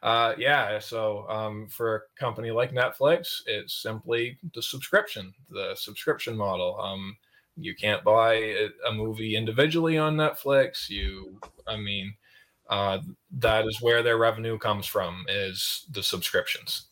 uh, 0.02 0.34
yeah, 0.36 0.78
so 0.78 1.28
um, 1.28 1.68
for 1.68 1.96
a 1.96 2.20
company 2.20 2.50
like 2.50 2.72
Netflix, 2.72 3.40
it's 3.46 3.82
simply 3.82 4.38
the 4.54 4.62
subscription, 4.62 5.32
the 5.48 5.74
subscription 5.76 6.36
model. 6.36 6.78
Um, 6.80 7.16
you 7.56 7.74
can't 7.74 8.04
buy 8.04 8.34
a, 8.34 8.68
a 8.88 8.92
movie 8.92 9.36
individually 9.36 9.98
on 9.98 10.16
Netflix. 10.16 10.88
You, 10.88 11.38
I 11.66 11.76
mean, 11.76 12.14
uh, 12.68 12.98
that 13.32 13.66
is 13.66 13.80
where 13.80 14.02
their 14.02 14.18
revenue 14.18 14.58
comes 14.58 14.86
from 14.86 15.24
is 15.28 15.86
the 15.90 16.02
subscriptions. 16.02 16.88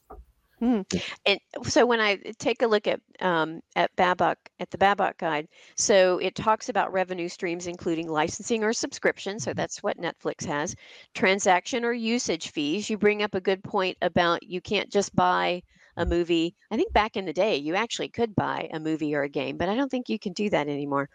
Mm. 0.60 1.02
And 1.24 1.38
so 1.62 1.86
when 1.86 2.00
I 2.00 2.16
take 2.38 2.62
a 2.62 2.66
look 2.66 2.88
at 2.88 3.00
um, 3.20 3.60
at 3.76 3.94
BABOK 3.96 4.34
at 4.58 4.70
the 4.70 4.78
BABOK 4.78 5.16
guide, 5.18 5.46
so 5.76 6.18
it 6.18 6.34
talks 6.34 6.68
about 6.68 6.92
revenue 6.92 7.28
streams 7.28 7.68
including 7.68 8.08
licensing 8.08 8.64
or 8.64 8.72
subscription. 8.72 9.38
So 9.38 9.54
that's 9.54 9.82
what 9.84 9.98
Netflix 9.98 10.44
has. 10.44 10.74
Transaction 11.14 11.84
or 11.84 11.92
usage 11.92 12.50
fees. 12.50 12.90
You 12.90 12.98
bring 12.98 13.22
up 13.22 13.36
a 13.36 13.40
good 13.40 13.62
point 13.62 13.96
about 14.02 14.42
you 14.42 14.60
can't 14.60 14.90
just 14.90 15.14
buy 15.14 15.62
a 15.98 16.06
movie. 16.06 16.54
I 16.70 16.76
think 16.76 16.92
back 16.92 17.16
in 17.16 17.24
the 17.24 17.32
day, 17.32 17.56
you 17.56 17.74
actually 17.74 18.08
could 18.08 18.34
buy 18.34 18.68
a 18.72 18.80
movie 18.80 19.14
or 19.14 19.24
a 19.24 19.28
game, 19.28 19.56
but 19.56 19.68
I 19.68 19.74
don't 19.74 19.90
think 19.90 20.08
you 20.08 20.18
can 20.18 20.32
do 20.32 20.48
that 20.50 20.68
anymore. 20.68 21.11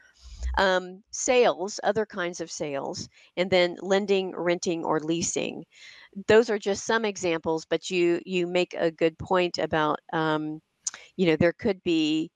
Um, 0.58 1.02
sales, 1.12 1.80
other 1.84 2.06
kinds 2.06 2.42
of 2.42 2.52
sales, 2.52 3.08
and 3.38 3.50
then 3.50 3.78
lending, 3.82 4.36
renting, 4.36 4.84
or 4.84 5.00
leasing. 5.00 5.64
Those 6.28 6.50
are 6.50 6.60
just 6.60 6.86
some 6.86 7.06
examples, 7.06 7.66
but 7.66 7.90
you 7.90 8.22
you 8.26 8.46
make 8.46 8.76
a 8.78 8.92
good 8.92 9.18
point 9.18 9.58
about 9.58 10.00
um, 10.12 10.62
you 11.16 11.26
know 11.26 11.38
there 11.38 11.54
could 11.54 11.82
be 11.84 12.30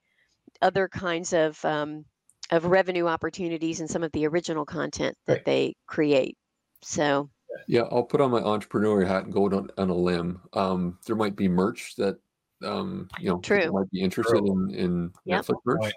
other 0.62 0.88
kinds 0.88 1.32
of 1.32 1.62
um, 1.64 2.04
of 2.50 2.64
revenue 2.64 3.06
opportunities 3.06 3.80
in 3.80 3.86
some 3.86 4.02
of 4.02 4.10
the 4.12 4.26
original 4.26 4.64
content 4.64 5.16
that 5.26 5.34
right. 5.34 5.44
they 5.44 5.76
create. 5.86 6.36
So 6.82 7.28
yeah, 7.66 7.82
I'll 7.90 8.04
put 8.04 8.20
on 8.20 8.30
my 8.30 8.40
entrepreneur 8.40 9.04
hat 9.04 9.24
and 9.24 9.32
go 9.32 9.46
on, 9.46 9.70
on 9.76 9.90
a 9.90 9.94
limb. 9.94 10.40
Um, 10.52 10.98
there 11.06 11.16
might 11.16 11.36
be 11.36 11.48
merch 11.48 11.94
that 11.96 12.18
Um, 12.64 13.08
you 13.20 13.28
know, 13.28 13.38
True. 13.38 13.72
might 13.72 13.90
be 13.90 14.00
interested 14.00 14.44
in, 14.44 14.70
in 14.74 15.12
Yep. 15.24 15.44
Netflix 15.44 15.56
merch. 15.64 15.80
Right. 15.82 15.94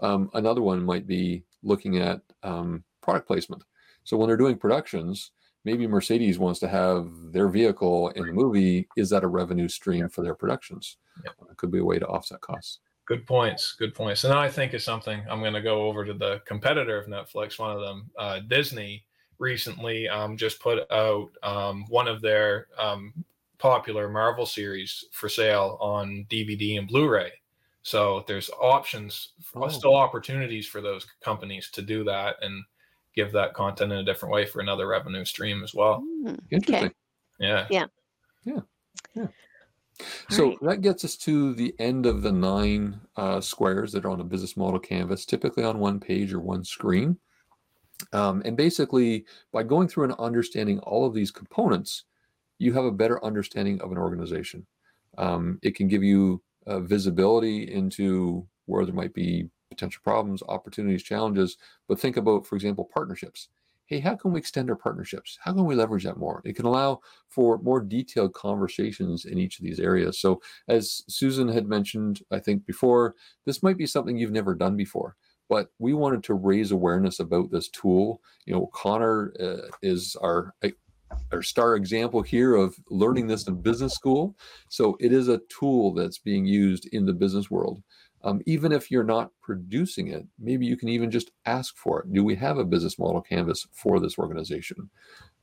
Um, 0.00 0.30
another 0.34 0.62
one 0.62 0.84
might 0.84 1.06
be 1.06 1.44
looking 1.62 1.98
at 1.98 2.20
um, 2.42 2.82
product 3.00 3.26
placement. 3.26 3.62
So 4.04 4.16
when 4.16 4.28
they're 4.28 4.36
doing 4.36 4.56
productions, 4.56 5.30
maybe 5.64 5.86
Mercedes 5.86 6.38
wants 6.38 6.58
to 6.60 6.68
have 6.68 7.08
their 7.32 7.48
vehicle 7.48 8.08
in 8.10 8.26
the 8.26 8.32
movie. 8.32 8.88
Is 8.96 9.10
that 9.10 9.24
a 9.24 9.28
revenue 9.28 9.68
stream 9.68 10.08
for 10.08 10.22
their 10.22 10.34
productions? 10.34 10.96
Yep. 11.24 11.34
It 11.50 11.56
could 11.56 11.70
be 11.70 11.78
a 11.78 11.84
way 11.84 11.98
to 11.98 12.06
offset 12.06 12.40
costs. 12.40 12.80
Good 13.04 13.26
points. 13.26 13.74
Good 13.78 13.94
points. 13.94 14.24
And 14.24 14.32
I 14.32 14.48
think 14.48 14.74
is 14.74 14.84
something 14.84 15.22
I'm 15.30 15.40
going 15.40 15.54
to 15.54 15.62
go 15.62 15.82
over 15.82 16.04
to 16.04 16.14
the 16.14 16.40
competitor 16.46 16.98
of 16.98 17.06
Netflix. 17.06 17.58
One 17.58 17.70
of 17.70 17.80
them, 17.80 18.10
uh, 18.18 18.40
Disney, 18.48 19.04
recently 19.38 20.08
um, 20.08 20.36
just 20.36 20.60
put 20.60 20.90
out 20.90 21.30
um, 21.42 21.84
one 21.88 22.06
of 22.06 22.22
their 22.22 22.68
um, 22.78 23.12
popular 23.62 24.08
Marvel 24.08 24.44
series 24.44 25.04
for 25.12 25.28
sale 25.28 25.78
on 25.80 26.26
DVD 26.28 26.78
and 26.80 26.88
Blu-ray. 26.88 27.30
So 27.84 28.24
there's 28.26 28.50
options, 28.60 29.34
Oh. 29.54 29.68
still 29.68 29.94
opportunities 29.94 30.66
for 30.66 30.80
those 30.80 31.06
companies 31.22 31.70
to 31.70 31.82
do 31.82 32.02
that 32.02 32.36
and 32.42 32.64
give 33.14 33.30
that 33.32 33.54
content 33.54 33.92
in 33.92 33.98
a 33.98 34.04
different 34.04 34.32
way 34.34 34.44
for 34.44 34.60
another 34.60 34.88
revenue 34.88 35.24
stream 35.24 35.62
as 35.62 35.74
well. 35.74 36.00
Hmm, 36.00 36.34
Interesting. 36.50 36.92
Yeah. 37.38 37.68
Yeah. 37.70 37.86
Yeah. 38.44 38.60
Yeah. 39.14 39.26
So 40.30 40.48
right. 40.48 40.58
that 40.62 40.80
gets 40.80 41.04
us 41.04 41.16
to 41.18 41.54
the 41.54 41.72
end 41.78 42.06
of 42.06 42.22
the 42.22 42.32
nine 42.32 43.00
uh, 43.16 43.40
squares 43.40 43.92
that 43.92 44.04
are 44.04 44.10
on 44.10 44.20
a 44.20 44.24
business 44.24 44.56
model 44.56 44.80
canvas, 44.80 45.24
typically 45.24 45.62
on 45.62 45.78
one 45.78 46.00
page 46.00 46.32
or 46.32 46.40
one 46.40 46.64
screen. 46.64 47.16
Um, 48.12 48.42
and 48.44 48.56
basically, 48.56 49.24
by 49.52 49.62
going 49.62 49.86
through 49.86 50.04
and 50.04 50.14
understanding 50.14 50.80
all 50.80 51.06
of 51.06 51.14
these 51.14 51.30
components, 51.30 52.04
you 52.62 52.72
have 52.72 52.84
a 52.84 52.92
better 52.92 53.22
understanding 53.24 53.80
of 53.80 53.90
an 53.90 53.98
organization. 53.98 54.64
Um, 55.18 55.58
it 55.62 55.74
can 55.74 55.88
give 55.88 56.04
you 56.04 56.42
uh, 56.66 56.80
visibility 56.80 57.72
into 57.72 58.46
where 58.66 58.84
there 58.84 58.94
might 58.94 59.12
be 59.12 59.48
potential 59.68 60.00
problems, 60.04 60.42
opportunities, 60.48 61.02
challenges. 61.02 61.56
But 61.88 61.98
think 61.98 62.16
about, 62.16 62.46
for 62.46 62.54
example, 62.54 62.88
partnerships. 62.92 63.48
Hey, 63.86 63.98
how 63.98 64.14
can 64.14 64.32
we 64.32 64.38
extend 64.38 64.70
our 64.70 64.76
partnerships? 64.76 65.38
How 65.42 65.52
can 65.52 65.64
we 65.64 65.74
leverage 65.74 66.04
that 66.04 66.16
more? 66.16 66.40
It 66.44 66.54
can 66.54 66.64
allow 66.64 67.00
for 67.28 67.58
more 67.58 67.80
detailed 67.80 68.32
conversations 68.32 69.24
in 69.24 69.38
each 69.38 69.58
of 69.58 69.64
these 69.64 69.80
areas. 69.80 70.20
So, 70.20 70.40
as 70.68 71.02
Susan 71.08 71.48
had 71.48 71.66
mentioned, 71.66 72.22
I 72.30 72.38
think 72.38 72.64
before, 72.64 73.16
this 73.44 73.62
might 73.62 73.76
be 73.76 73.86
something 73.86 74.16
you've 74.16 74.30
never 74.30 74.54
done 74.54 74.76
before, 74.76 75.16
but 75.48 75.68
we 75.78 75.92
wanted 75.92 76.22
to 76.24 76.34
raise 76.34 76.70
awareness 76.70 77.18
about 77.18 77.50
this 77.50 77.68
tool. 77.68 78.22
You 78.46 78.54
know, 78.54 78.70
Connor 78.72 79.34
uh, 79.40 79.68
is 79.82 80.16
our 80.22 80.54
our 81.32 81.42
star 81.42 81.76
example 81.76 82.22
here 82.22 82.54
of 82.54 82.76
learning 82.90 83.26
this 83.26 83.46
in 83.46 83.60
business 83.60 83.94
school. 83.94 84.36
So, 84.68 84.96
it 85.00 85.12
is 85.12 85.28
a 85.28 85.40
tool 85.48 85.92
that's 85.94 86.18
being 86.18 86.46
used 86.46 86.86
in 86.92 87.06
the 87.06 87.12
business 87.12 87.50
world. 87.50 87.82
Um, 88.24 88.40
even 88.46 88.72
if 88.72 88.90
you're 88.90 89.02
not 89.02 89.30
producing 89.40 90.08
it, 90.08 90.26
maybe 90.38 90.64
you 90.64 90.76
can 90.76 90.88
even 90.88 91.10
just 91.10 91.32
ask 91.44 91.76
for 91.76 92.00
it. 92.00 92.12
Do 92.12 92.22
we 92.22 92.36
have 92.36 92.58
a 92.58 92.64
business 92.64 92.98
model 92.98 93.20
canvas 93.20 93.66
for 93.72 93.98
this 93.98 94.18
organization? 94.18 94.90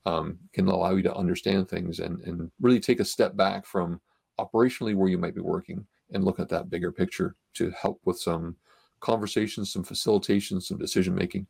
Um, 0.05 0.39
can 0.53 0.67
allow 0.67 0.95
you 0.95 1.03
to 1.03 1.15
understand 1.15 1.67
things 1.67 1.99
and, 1.99 2.21
and 2.21 2.49
really 2.61 2.79
take 2.79 3.01
a 3.01 3.05
step 3.05 3.35
back 3.35 3.65
from 3.65 3.99
operationally 4.39 4.95
where 4.95 5.09
you 5.09 5.17
might 5.17 5.35
be 5.35 5.41
working 5.41 5.85
and 6.11 6.23
look 6.23 6.39
at 6.39 6.49
that 6.49 6.69
bigger 6.69 6.91
picture 6.91 7.35
to 7.55 7.69
help 7.71 7.99
with 8.05 8.17
some 8.17 8.55
conversations, 9.01 9.73
some 9.73 9.83
facilitation, 9.83 10.61
some 10.61 10.77
decision 10.77 11.13
making 11.13 11.47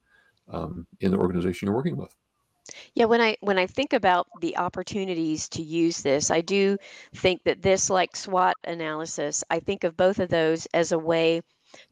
um, 0.51 0.87
in 0.99 1.11
the 1.11 1.17
organization 1.17 1.67
you're 1.67 1.75
working 1.75 1.95
with. 1.95 2.15
Yeah, 2.95 3.05
when 3.05 3.21
I 3.21 3.37
when 3.41 3.57
I 3.57 3.67
think 3.67 3.93
about 3.93 4.27
the 4.41 4.57
opportunities 4.57 5.49
to 5.49 5.61
use 5.61 6.01
this, 6.01 6.31
I 6.31 6.41
do 6.41 6.77
think 7.15 7.43
that 7.43 7.61
this, 7.61 7.89
like 7.89 8.15
SWOT 8.15 8.55
analysis, 8.63 9.43
I 9.49 9.59
think 9.59 9.83
of 9.83 9.97
both 9.97 10.19
of 10.19 10.29
those 10.29 10.65
as 10.73 10.91
a 10.91 10.99
way 10.99 11.41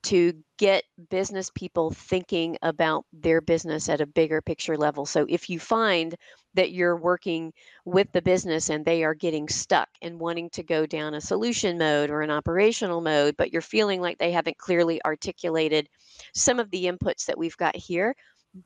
to 0.03 0.33
get 0.57 0.83
business 1.09 1.51
people 1.51 1.91
thinking 1.91 2.57
about 2.63 3.05
their 3.13 3.41
business 3.41 3.89
at 3.89 4.01
a 4.01 4.07
bigger 4.07 4.41
picture 4.41 4.75
level. 4.75 5.05
So 5.05 5.25
if 5.29 5.49
you 5.49 5.59
find 5.59 6.15
that 6.55 6.71
you're 6.71 6.95
working 6.95 7.53
with 7.85 8.11
the 8.11 8.21
business 8.21 8.69
and 8.69 8.83
they 8.83 9.03
are 9.03 9.13
getting 9.13 9.47
stuck 9.47 9.89
and 10.01 10.19
wanting 10.19 10.49
to 10.51 10.63
go 10.63 10.87
down 10.87 11.13
a 11.13 11.21
solution 11.21 11.77
mode 11.77 12.09
or 12.09 12.21
an 12.21 12.31
operational 12.31 13.01
mode, 13.01 13.35
but 13.37 13.53
you're 13.53 13.61
feeling 13.61 14.01
like 14.01 14.17
they 14.17 14.31
haven't 14.31 14.57
clearly 14.57 14.99
articulated 15.05 15.87
some 16.33 16.59
of 16.59 16.71
the 16.71 16.85
inputs 16.85 17.25
that 17.25 17.37
we've 17.37 17.57
got 17.57 17.75
here, 17.75 18.15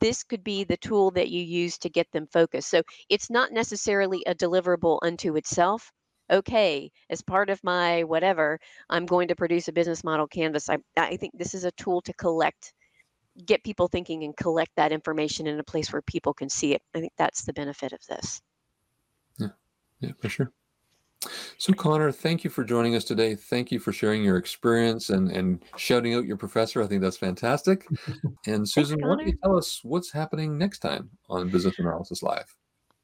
this 0.00 0.22
could 0.22 0.44
be 0.44 0.64
the 0.64 0.76
tool 0.76 1.10
that 1.12 1.28
you 1.28 1.42
use 1.42 1.78
to 1.78 1.90
get 1.90 2.10
them 2.12 2.26
focused. 2.26 2.70
So 2.70 2.82
it's 3.08 3.30
not 3.30 3.52
necessarily 3.52 4.22
a 4.26 4.34
deliverable 4.34 4.98
unto 5.02 5.36
itself. 5.36 5.92
Okay, 6.30 6.90
as 7.10 7.20
part 7.20 7.50
of 7.50 7.62
my 7.62 8.04
whatever, 8.04 8.58
I'm 8.88 9.04
going 9.06 9.28
to 9.28 9.36
produce 9.36 9.68
a 9.68 9.72
business 9.72 10.02
model 10.02 10.26
canvas. 10.26 10.70
I, 10.70 10.78
I 10.96 11.16
think 11.16 11.36
this 11.36 11.52
is 11.52 11.64
a 11.64 11.72
tool 11.72 12.00
to 12.02 12.14
collect, 12.14 12.72
get 13.44 13.64
people 13.64 13.88
thinking 13.88 14.24
and 14.24 14.34
collect 14.36 14.70
that 14.76 14.92
information 14.92 15.46
in 15.46 15.58
a 15.58 15.64
place 15.64 15.92
where 15.92 16.00
people 16.02 16.32
can 16.32 16.48
see 16.48 16.74
it. 16.74 16.82
I 16.94 17.00
think 17.00 17.12
that's 17.18 17.44
the 17.44 17.52
benefit 17.52 17.92
of 17.92 18.00
this. 18.08 18.40
Yeah, 19.38 19.48
yeah, 20.00 20.12
for 20.20 20.28
sure. 20.30 20.52
So, 21.58 21.72
Connor, 21.72 22.10
thank 22.12 22.44
you 22.44 22.50
for 22.50 22.64
joining 22.64 22.94
us 22.96 23.04
today. 23.04 23.34
Thank 23.34 23.70
you 23.70 23.78
for 23.78 23.92
sharing 23.92 24.24
your 24.24 24.36
experience 24.36 25.10
and, 25.10 25.30
and 25.30 25.64
shouting 25.76 26.14
out 26.14 26.24
your 26.24 26.36
professor. 26.36 26.82
I 26.82 26.86
think 26.86 27.02
that's 27.02 27.16
fantastic. 27.16 27.86
And 28.46 28.68
Susan, 28.68 28.98
why 29.00 29.16
don't 29.16 29.26
you 29.26 29.36
tell 29.40 29.56
us 29.56 29.80
what's 29.84 30.10
happening 30.10 30.58
next 30.58 30.80
time 30.80 31.08
on 31.28 31.48
Business 31.48 31.78
Analysis 31.78 32.24
Live? 32.24 32.52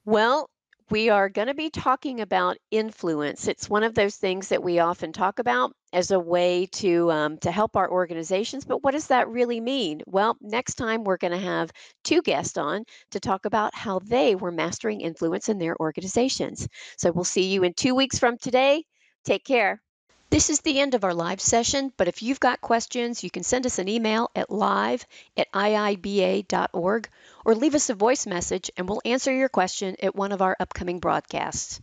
Well, 0.05 0.49
we 0.91 1.09
are 1.11 1.29
going 1.29 1.49
to 1.49 1.55
be 1.55 1.71
talking 1.71 2.21
about 2.21 2.57
influence. 2.71 3.49
It's 3.49 3.69
one 3.69 3.83
of 3.83 3.95
those 3.95 4.17
things 4.17 4.49
that 4.49 4.63
we 4.63 4.79
often 4.79 5.13
talk 5.13 5.39
about 5.39 5.73
as 5.93 6.11
a 6.11 6.19
way 6.21 6.67
to 6.73 7.11
um, 7.11 7.39
to 7.39 7.51
help 7.51 7.77
our 7.77 7.91
organizations. 7.91 8.65
But 8.65 8.83
what 8.83 8.93
does 8.93 9.07
that 9.09 9.29
really 9.29 9.61
mean? 9.61 10.01
Well, 10.07 10.37
next 10.41 10.75
time 10.75 11.05
we're 11.05 11.17
going 11.17 11.33
to 11.33 11.39
have 11.39 11.71
two 12.05 12.23
guests 12.23 12.57
on 12.59 12.85
to 13.11 13.21
talk 13.21 13.45
about 13.45 13.75
how 13.75 13.99
they 14.01 14.35
were 14.35 14.53
mastering 14.53 15.01
influence 15.01 15.49
in 15.49 15.59
their 15.59 15.77
organizations. 15.81 16.69
So 16.97 17.13
we'll 17.13 17.25
see 17.25 17.47
you 17.53 17.65
in 17.65 17.75
two 17.75 17.95
weeks 17.95 18.19
from 18.19 18.39
today. 18.39 18.85
Take 19.25 19.45
care. 19.45 19.81
This 20.31 20.51
is 20.51 20.61
the 20.61 20.79
end 20.79 20.95
of 20.95 21.05
our 21.05 21.15
live 21.15 21.41
session, 21.41 21.91
but 21.97 22.07
if 22.07 22.23
you've 22.23 22.39
got 22.39 22.61
questions, 22.61 23.25
you 23.25 23.31
can 23.31 23.43
send 23.43 23.65
us 23.65 23.79
an 23.79 23.89
email 23.89 24.31
at 24.37 24.51
live 24.51 25.07
at 25.39 25.51
iiba.org 25.53 27.09
or 27.47 27.55
leave 27.55 27.75
us 27.75 27.89
a 27.89 27.95
voice 27.95 28.27
message 28.27 28.71
and 28.77 28.87
we'll 28.87 29.01
answer 29.07 29.33
your 29.35 29.49
question 29.49 29.97
at 30.03 30.15
one 30.15 30.33
of 30.33 30.43
our 30.43 30.55
upcoming 30.61 30.99
broadcasts. 30.99 31.81